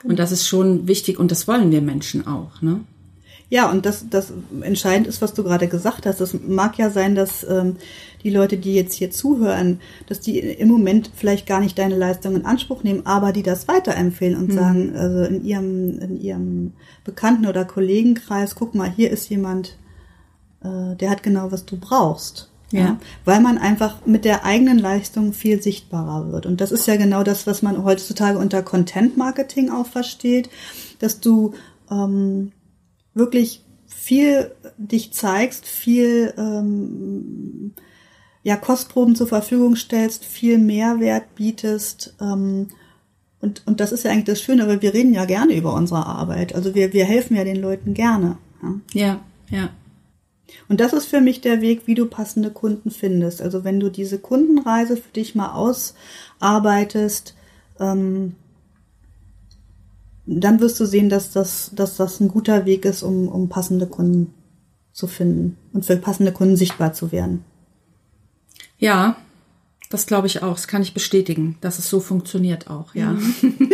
[0.03, 2.82] Und das ist schon wichtig und das wollen wir Menschen auch, ne?
[3.49, 6.20] Ja, und das, das entscheidend ist, was du gerade gesagt hast.
[6.20, 7.76] Es mag ja sein, dass ähm,
[8.24, 12.36] die Leute, die jetzt hier zuhören, dass die im Moment vielleicht gar nicht deine Leistung
[12.36, 14.55] in Anspruch nehmen, aber die das weiterempfehlen und mhm.
[14.55, 19.78] sagen, also in ihrem, in ihrem Bekannten- oder Kollegenkreis, guck mal, hier ist jemand,
[20.66, 22.49] äh, der hat genau, was du brauchst.
[22.72, 22.80] Ja.
[22.80, 22.99] ja.
[23.24, 26.45] Weil man einfach mit der eigenen Leistung viel sichtbarer wird.
[26.45, 30.49] Und das ist ja genau das, was man heutzutage unter Content Marketing auch versteht,
[30.99, 31.53] dass du
[31.91, 32.51] ähm,
[33.13, 37.74] wirklich viel dich zeigst, viel ähm,
[38.43, 42.16] ja, Kostproben zur Verfügung stellst, viel Mehrwert bietest.
[42.20, 42.68] Ähm,
[43.41, 46.05] und, und das ist ja eigentlich das Schöne, weil wir reden ja gerne über unsere
[46.05, 46.53] Arbeit.
[46.55, 48.38] Also wir, wir helfen ja den Leuten gerne.
[48.93, 49.57] Ja, ja.
[49.57, 49.70] ja.
[50.68, 53.41] Und das ist für mich der Weg, wie du passende Kunden findest.
[53.41, 57.36] Also wenn du diese Kundenreise für dich mal ausarbeitest,
[57.80, 58.36] ähm,
[60.26, 63.88] dann wirst du sehen, dass das, dass das ein guter Weg ist, um, um passende
[63.88, 64.34] Kunden
[64.91, 67.43] zu finden und für passende Kunden sichtbar zu werden.
[68.78, 69.18] Ja,
[69.89, 70.56] das glaube ich auch.
[70.56, 73.12] Das kann ich bestätigen, dass es so funktioniert auch, ja.
[73.12, 73.58] Mhm.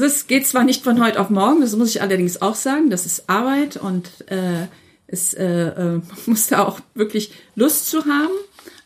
[0.00, 2.88] Es geht zwar nicht von heute auf morgen, das muss ich allerdings auch sagen.
[2.90, 4.66] Das ist Arbeit und äh,
[5.08, 8.32] es äh, äh, muss da auch wirklich Lust zu haben,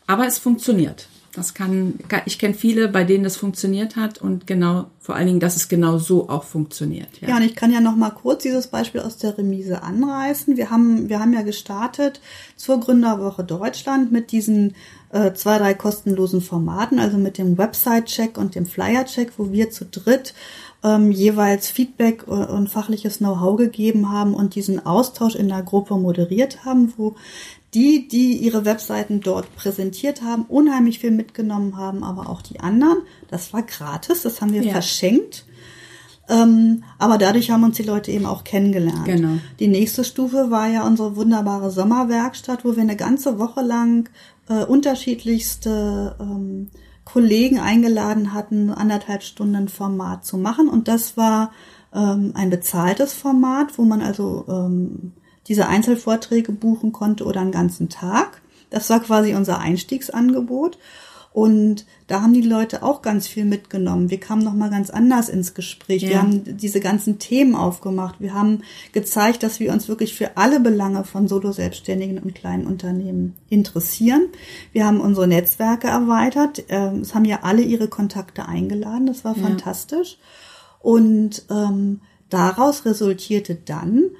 [0.07, 1.07] aber es funktioniert.
[1.35, 1.95] Das kann,
[2.25, 5.67] ich kenne viele, bei denen das funktioniert hat und genau, vor allen Dingen, dass es
[5.67, 7.09] genau so auch funktioniert.
[7.21, 10.57] Ja, ja und ich kann ja noch mal kurz dieses Beispiel aus der Remise anreißen.
[10.57, 12.21] Wir haben, wir haben ja gestartet
[12.55, 14.75] zur Gründerwoche Deutschland mit diesen
[15.09, 19.85] äh, zwei, drei kostenlosen Formaten, also mit dem Website-Check und dem Flyer-Check, wo wir zu
[19.85, 20.35] dritt
[20.83, 26.65] ähm, jeweils Feedback und fachliches Know-how gegeben haben und diesen Austausch in der Gruppe moderiert
[26.65, 27.15] haben, wo
[27.73, 32.99] die, die ihre Webseiten dort präsentiert haben, unheimlich viel mitgenommen haben, aber auch die anderen.
[33.29, 34.73] Das war gratis, das haben wir ja.
[34.73, 35.45] verschenkt.
[36.29, 39.05] Ähm, aber dadurch haben uns die Leute eben auch kennengelernt.
[39.05, 39.39] Genau.
[39.59, 44.09] Die nächste Stufe war ja unsere wunderbare Sommerwerkstatt, wo wir eine ganze Woche lang
[44.47, 46.69] äh, unterschiedlichste ähm,
[47.05, 50.69] Kollegen eingeladen hatten, anderthalb Stunden Format zu machen.
[50.69, 51.51] Und das war
[51.93, 55.13] ähm, ein bezahltes Format, wo man also ähm,
[55.47, 58.41] diese Einzelvorträge buchen konnte oder einen ganzen Tag.
[58.69, 60.77] Das war quasi unser Einstiegsangebot.
[61.33, 64.11] Und da haben die Leute auch ganz viel mitgenommen.
[64.11, 66.03] Wir kamen noch mal ganz anders ins Gespräch.
[66.03, 66.09] Ja.
[66.09, 68.21] Wir haben diese ganzen Themen aufgemacht.
[68.21, 68.61] Wir haben
[68.91, 74.27] gezeigt, dass wir uns wirklich für alle Belange von Solo-Selbstständigen und kleinen Unternehmen interessieren.
[74.73, 76.65] Wir haben unsere Netzwerke erweitert.
[76.69, 79.07] Ähm, es haben ja alle ihre Kontakte eingeladen.
[79.07, 79.41] Das war ja.
[79.41, 80.19] fantastisch.
[80.81, 84.11] Und ähm, daraus resultierte dann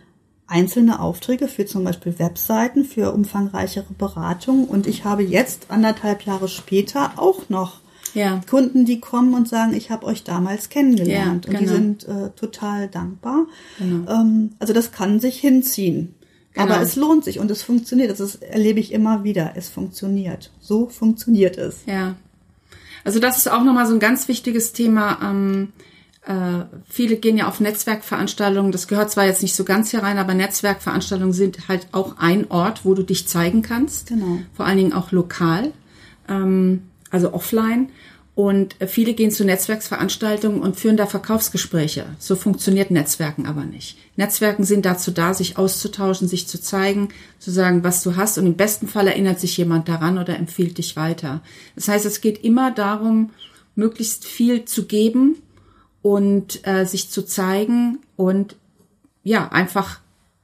[0.54, 4.66] einzelne Aufträge für zum Beispiel Webseiten, für umfangreichere Beratungen.
[4.66, 7.82] Und ich habe jetzt anderthalb Jahre später auch noch
[8.14, 8.40] ja.
[8.48, 11.46] Kunden, die kommen und sagen, ich habe euch damals kennengelernt.
[11.46, 11.60] Ja, genau.
[11.60, 12.06] Und die genau.
[12.06, 13.48] sind äh, total dankbar.
[13.80, 14.12] Genau.
[14.12, 16.14] Ähm, also das kann sich hinziehen.
[16.54, 16.66] Genau.
[16.66, 18.12] Aber es lohnt sich und es funktioniert.
[18.12, 19.54] Das erlebe ich immer wieder.
[19.56, 20.52] Es funktioniert.
[20.60, 21.78] So funktioniert es.
[21.88, 22.16] Ja.
[23.04, 25.18] Also das ist auch nochmal so ein ganz wichtiges Thema.
[25.24, 25.74] Ähm,
[26.26, 28.72] äh, viele gehen ja auf Netzwerkveranstaltungen.
[28.72, 32.50] Das gehört zwar jetzt nicht so ganz hier rein, aber Netzwerkveranstaltungen sind halt auch ein
[32.50, 34.08] Ort, wo du dich zeigen kannst.
[34.08, 34.40] Genau.
[34.54, 35.74] Vor allen Dingen auch lokal,
[36.30, 37.90] ähm, also offline.
[38.36, 42.06] Und viele gehen zu Netzwerksveranstaltungen und führen da Verkaufsgespräche.
[42.18, 43.98] So funktioniert Netzwerken aber nicht.
[44.16, 48.40] Netzwerken sind dazu da, sich auszutauschen, sich zu zeigen, zu sagen, was du hast.
[48.40, 51.42] Und im besten Fall erinnert sich jemand daran oder empfiehlt dich weiter.
[51.76, 53.30] Das heißt, es geht immer darum,
[53.76, 55.36] möglichst viel zu geben
[56.04, 58.56] und äh, sich zu zeigen und
[59.24, 60.02] ja, einfach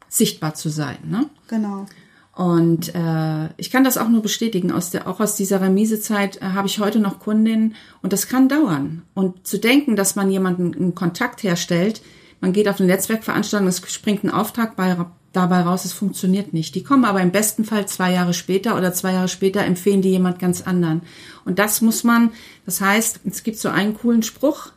[0.07, 0.97] sichtbar zu sein.
[1.05, 1.29] Ne?
[1.47, 1.85] Genau.
[2.33, 4.71] Und äh, ich kann das auch nur bestätigen.
[4.71, 8.47] Aus der, auch aus dieser Remisezeit äh, habe ich heute noch Kundinnen und das kann
[8.47, 9.03] dauern.
[9.13, 12.01] Und zu denken, dass man jemanden einen Kontakt herstellt,
[12.39, 14.95] man geht auf eine Netzwerkveranstaltung, es springt ein Auftrag bei,
[15.33, 16.73] dabei raus, es funktioniert nicht.
[16.75, 20.11] Die kommen aber im besten Fall zwei Jahre später oder zwei Jahre später empfehlen die
[20.11, 21.01] jemand ganz anderen.
[21.43, 22.31] Und das muss man,
[22.65, 24.71] das heißt, es gibt so einen coolen Spruch,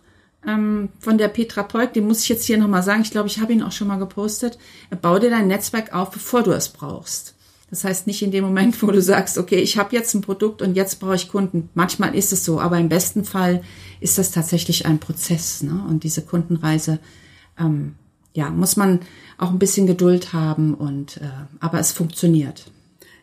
[0.47, 3.41] ähm, von der Petra Polk, den muss ich jetzt hier nochmal sagen, ich glaube, ich
[3.41, 4.59] habe ihn auch schon mal gepostet.
[5.01, 7.35] Bau dir dein Netzwerk auf, bevor du es brauchst.
[7.71, 10.61] Das heißt nicht in dem Moment, wo du sagst, okay, ich habe jetzt ein Produkt
[10.61, 11.71] und jetzt brauche ich Kunden.
[11.73, 13.63] Manchmal ist es so, aber im besten Fall
[14.01, 15.63] ist das tatsächlich ein Prozess.
[15.63, 15.83] Ne?
[15.89, 16.99] Und diese Kundenreise,
[17.59, 17.95] ähm,
[18.35, 19.01] ja, muss man
[19.39, 21.31] auch ein bisschen Geduld haben und äh,
[21.61, 22.71] aber es funktioniert.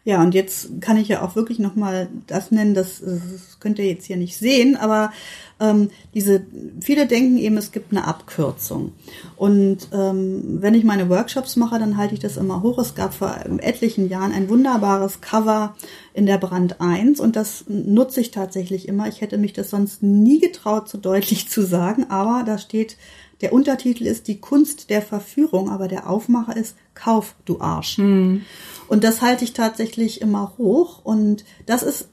[0.09, 3.85] Ja, und jetzt kann ich ja auch wirklich nochmal das nennen, das, das könnt ihr
[3.85, 5.11] jetzt hier nicht sehen, aber
[5.59, 6.41] ähm, diese,
[6.81, 8.93] viele denken eben, es gibt eine Abkürzung.
[9.35, 12.79] Und ähm, wenn ich meine Workshops mache, dann halte ich das immer hoch.
[12.79, 15.75] Es gab vor etlichen Jahren ein wunderbares Cover
[16.15, 19.07] in der Brand 1 und das nutze ich tatsächlich immer.
[19.09, 22.97] Ich hätte mich das sonst nie getraut, so deutlich zu sagen, aber da steht,
[23.41, 27.97] der Untertitel ist die Kunst der Verführung, aber der Aufmacher ist Kauf, du Arsch.
[27.97, 28.41] Hm.
[28.89, 32.09] Und das halte ich tatsächlich immer hoch und das ist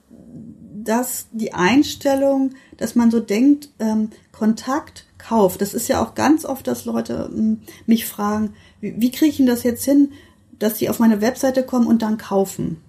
[0.85, 5.57] das die Einstellung, dass man so denkt, ähm, Kontakt, Kauf.
[5.57, 8.53] Das ist ja auch ganz oft, dass Leute ähm, mich fragen,
[8.83, 10.12] wie, wie kriege ich denn das jetzt hin,
[10.59, 12.83] dass die auf meine Webseite kommen und dann kaufen?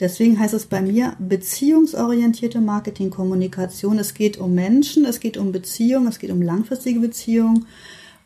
[0.00, 3.98] Deswegen heißt es bei mir beziehungsorientierte Marketingkommunikation.
[3.98, 7.66] Es geht um Menschen, es geht um Beziehungen, es geht um langfristige Beziehungen.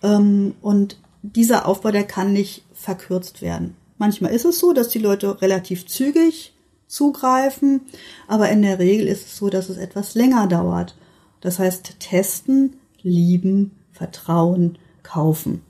[0.01, 3.75] Ähm, und dieser Aufbau, der kann nicht verkürzt werden.
[4.01, 6.55] Manchmal ist es so, dass die Leute relativ zügig
[6.87, 7.83] zugreifen,
[8.27, 10.97] aber in der Regel ist es so, dass es etwas länger dauert.
[11.43, 15.61] Das heißt, testen, lieben, vertrauen, kaufen.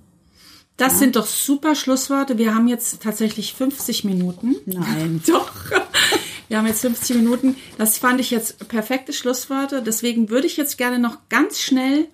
[0.76, 0.98] Das ja.
[1.00, 2.38] sind doch super Schlussworte.
[2.38, 4.54] Wir haben jetzt tatsächlich 50 Minuten.
[4.64, 5.20] Nein.
[5.26, 5.50] doch.
[6.46, 7.56] Wir haben jetzt 50 Minuten.
[7.78, 9.82] Das fand ich jetzt perfekte Schlussworte.
[9.82, 12.06] Deswegen würde ich jetzt gerne noch ganz schnell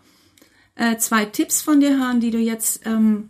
[0.76, 3.28] äh, zwei Tipps von dir hören, die du jetzt ähm,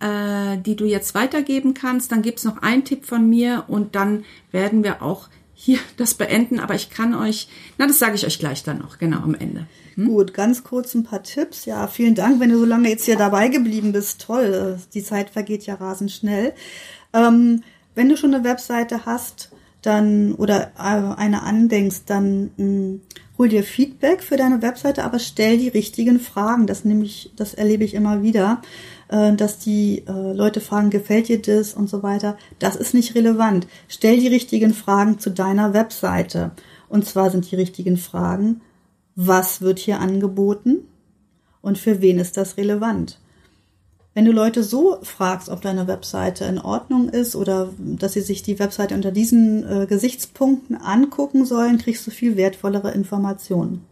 [0.00, 2.12] äh, die du jetzt weitergeben kannst.
[2.12, 6.60] Dann gibt's noch einen Tipp von mir und dann werden wir auch hier das beenden.
[6.60, 9.66] Aber ich kann euch, na, das sage ich euch gleich dann noch, genau am Ende.
[9.94, 10.06] Hm?
[10.06, 11.64] Gut, ganz kurz ein paar Tipps.
[11.64, 14.20] Ja, vielen Dank, wenn du so lange jetzt hier dabei geblieben bist.
[14.22, 16.54] Toll, die Zeit vergeht ja rasend schnell.
[17.12, 17.62] Ähm,
[17.94, 19.50] wenn du schon eine Webseite hast,
[19.82, 23.00] dann oder äh, eine andenkst, dann mh, hm,
[23.38, 26.66] hol dir Feedback für deine Webseite, aber stell die richtigen Fragen.
[26.66, 28.60] Das nämlich, das erlebe ich immer wieder.
[29.08, 32.36] Äh, dass die äh, Leute fragen, gefällt dir das und so weiter.
[32.58, 33.66] Das ist nicht relevant.
[33.88, 36.50] Stell die richtigen Fragen zu deiner Webseite.
[36.88, 38.60] Und zwar sind die richtigen Fragen,
[39.14, 40.78] was wird hier angeboten
[41.60, 43.18] und für wen ist das relevant?
[44.14, 48.42] Wenn du Leute so fragst, ob deine Webseite in Ordnung ist oder dass sie sich
[48.42, 53.84] die Webseite unter diesen äh, Gesichtspunkten angucken sollen, kriegst du viel wertvollere Informationen.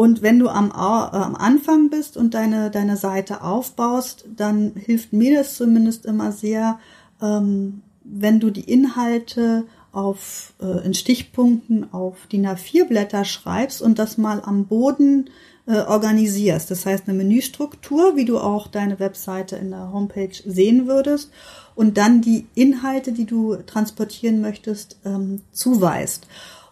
[0.00, 5.12] Und wenn du am, äh, am Anfang bist und deine, deine Seite aufbaust, dann hilft
[5.12, 6.78] mir das zumindest immer sehr,
[7.20, 13.98] ähm, wenn du die Inhalte auf, äh, in Stichpunkten auf DIN A4 Blätter schreibst und
[13.98, 15.28] das mal am Boden
[15.66, 16.70] äh, organisierst.
[16.70, 21.30] Das heißt eine Menüstruktur, wie du auch deine Webseite in der Homepage sehen würdest
[21.74, 26.26] und dann die Inhalte, die du transportieren möchtest, ähm, zuweist.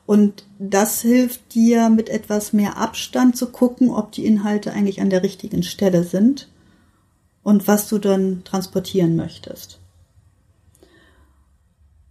[0.09, 5.11] Und das hilft dir mit etwas mehr Abstand zu gucken, ob die Inhalte eigentlich an
[5.11, 6.49] der richtigen Stelle sind
[7.43, 9.81] und was du dann transportieren möchtest.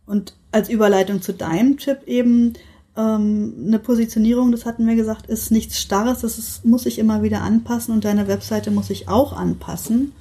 [0.06, 2.54] Und als Überleitung zu deinem Tipp eben,
[2.96, 7.24] ähm, eine Positionierung, das hatten wir gesagt, ist nichts Starres, das ist, muss sich immer
[7.24, 10.14] wieder anpassen und deine Webseite muss sich auch anpassen.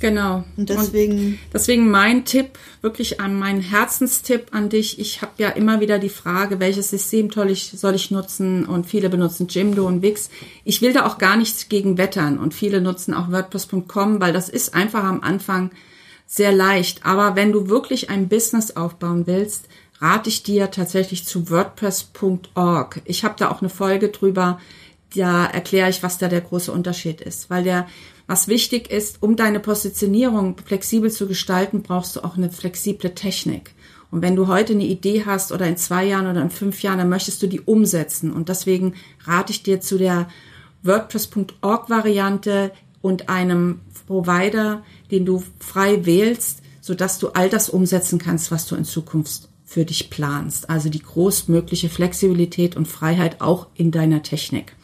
[0.00, 0.44] Genau.
[0.56, 1.16] Und deswegen.
[1.16, 4.98] Und deswegen mein Tipp, wirklich an mein Herzenstipp an dich.
[4.98, 8.66] Ich habe ja immer wieder die Frage, welches System soll ich, soll ich nutzen?
[8.66, 10.30] Und viele benutzen Jimdo und Wix.
[10.64, 14.48] Ich will da auch gar nichts gegen wettern und viele nutzen auch WordPress.com, weil das
[14.48, 15.70] ist einfach am Anfang
[16.26, 17.04] sehr leicht.
[17.04, 19.68] Aber wenn du wirklich ein Business aufbauen willst,
[20.00, 23.00] rate ich dir tatsächlich zu WordPress.org.
[23.04, 24.60] Ich habe da auch eine Folge drüber.
[25.14, 27.86] Da erkläre ich, was da der große Unterschied ist, weil der
[28.26, 33.74] was wichtig ist, um deine Positionierung flexibel zu gestalten, brauchst du auch eine flexible Technik.
[34.10, 36.98] Und wenn du heute eine Idee hast oder in zwei Jahren oder in fünf Jahren,
[36.98, 38.32] dann möchtest du die umsetzen.
[38.32, 38.94] Und deswegen
[39.24, 40.28] rate ich dir zu der
[40.82, 42.70] WordPress.org Variante
[43.02, 48.76] und einem Provider, den du frei wählst, sodass du all das umsetzen kannst, was du
[48.76, 50.70] in Zukunft für dich planst.
[50.70, 54.76] Also die großmögliche Flexibilität und Freiheit auch in deiner Technik.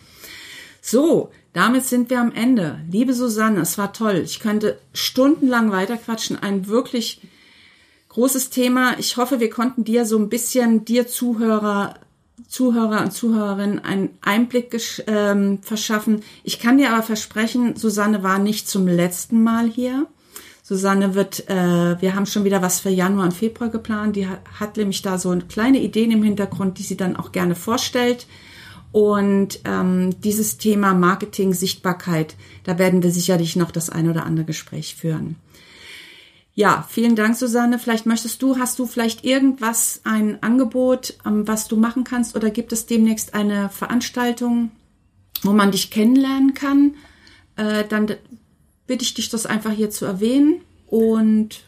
[0.83, 2.81] So, damit sind wir am Ende.
[2.91, 4.23] Liebe Susanne, es war toll.
[4.25, 6.39] Ich könnte stundenlang weiterquatschen.
[6.41, 7.21] Ein wirklich
[8.09, 8.99] großes Thema.
[8.99, 11.95] Ich hoffe, wir konnten dir so ein bisschen, dir Zuhörer,
[12.47, 14.77] Zuhörer und Zuhörerinnen einen Einblick
[15.07, 16.23] ähm, verschaffen.
[16.45, 20.07] Ich kann dir aber versprechen, Susanne war nicht zum letzten Mal hier.
[20.63, 24.15] Susanne wird, äh, wir haben schon wieder was für Januar und Februar geplant.
[24.15, 27.57] Die hat, hat nämlich da so kleine Ideen im Hintergrund, die sie dann auch gerne
[27.57, 28.27] vorstellt.
[28.93, 34.47] Und ähm, dieses Thema Marketing, Sichtbarkeit, da werden wir sicherlich noch das ein oder andere
[34.47, 35.37] Gespräch führen.
[36.55, 37.79] Ja, vielen Dank, Susanne.
[37.79, 42.51] Vielleicht möchtest du, hast du vielleicht irgendwas, ein Angebot, ähm, was du machen kannst, oder
[42.51, 44.71] gibt es demnächst eine Veranstaltung,
[45.43, 46.95] wo man dich kennenlernen kann?
[47.61, 48.07] äh, dann
[48.87, 50.63] bitte ich dich, das einfach hier zu erwähnen.
[50.87, 51.65] Und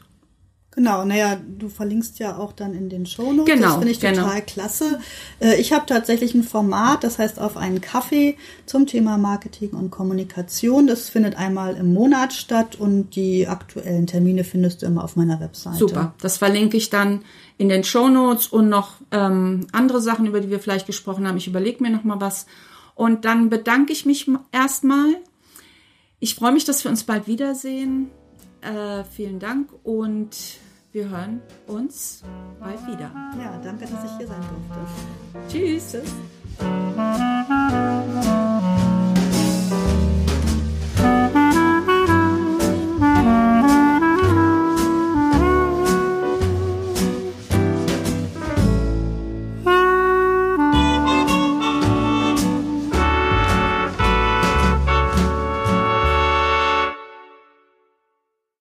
[0.74, 3.54] Genau, naja, du verlinkst ja auch dann in den Shownotes.
[3.54, 4.22] Genau, das finde ich genau.
[4.22, 5.00] total klasse.
[5.38, 9.90] Äh, Ich habe tatsächlich ein Format, das heißt auf einen Kaffee zum Thema Marketing und
[9.90, 10.86] Kommunikation.
[10.86, 15.40] Das findet einmal im Monat statt und die aktuellen Termine findest du immer auf meiner
[15.40, 15.76] Webseite.
[15.76, 17.20] Super, das verlinke ich dann
[17.58, 21.36] in den Show Notes und noch ähm, andere Sachen, über die wir vielleicht gesprochen haben.
[21.36, 22.46] Ich überlege mir noch mal was.
[22.94, 25.16] Und dann bedanke ich mich erstmal.
[26.18, 28.10] Ich freue mich, dass wir uns bald wiedersehen.
[28.62, 30.30] Äh, vielen Dank und
[30.92, 32.22] wir hören uns
[32.60, 33.10] bald wieder.
[33.40, 34.78] Ja, danke, dass ich hier sein durfte.
[35.48, 35.92] Tschüss.
[35.92, 36.12] Tschüss.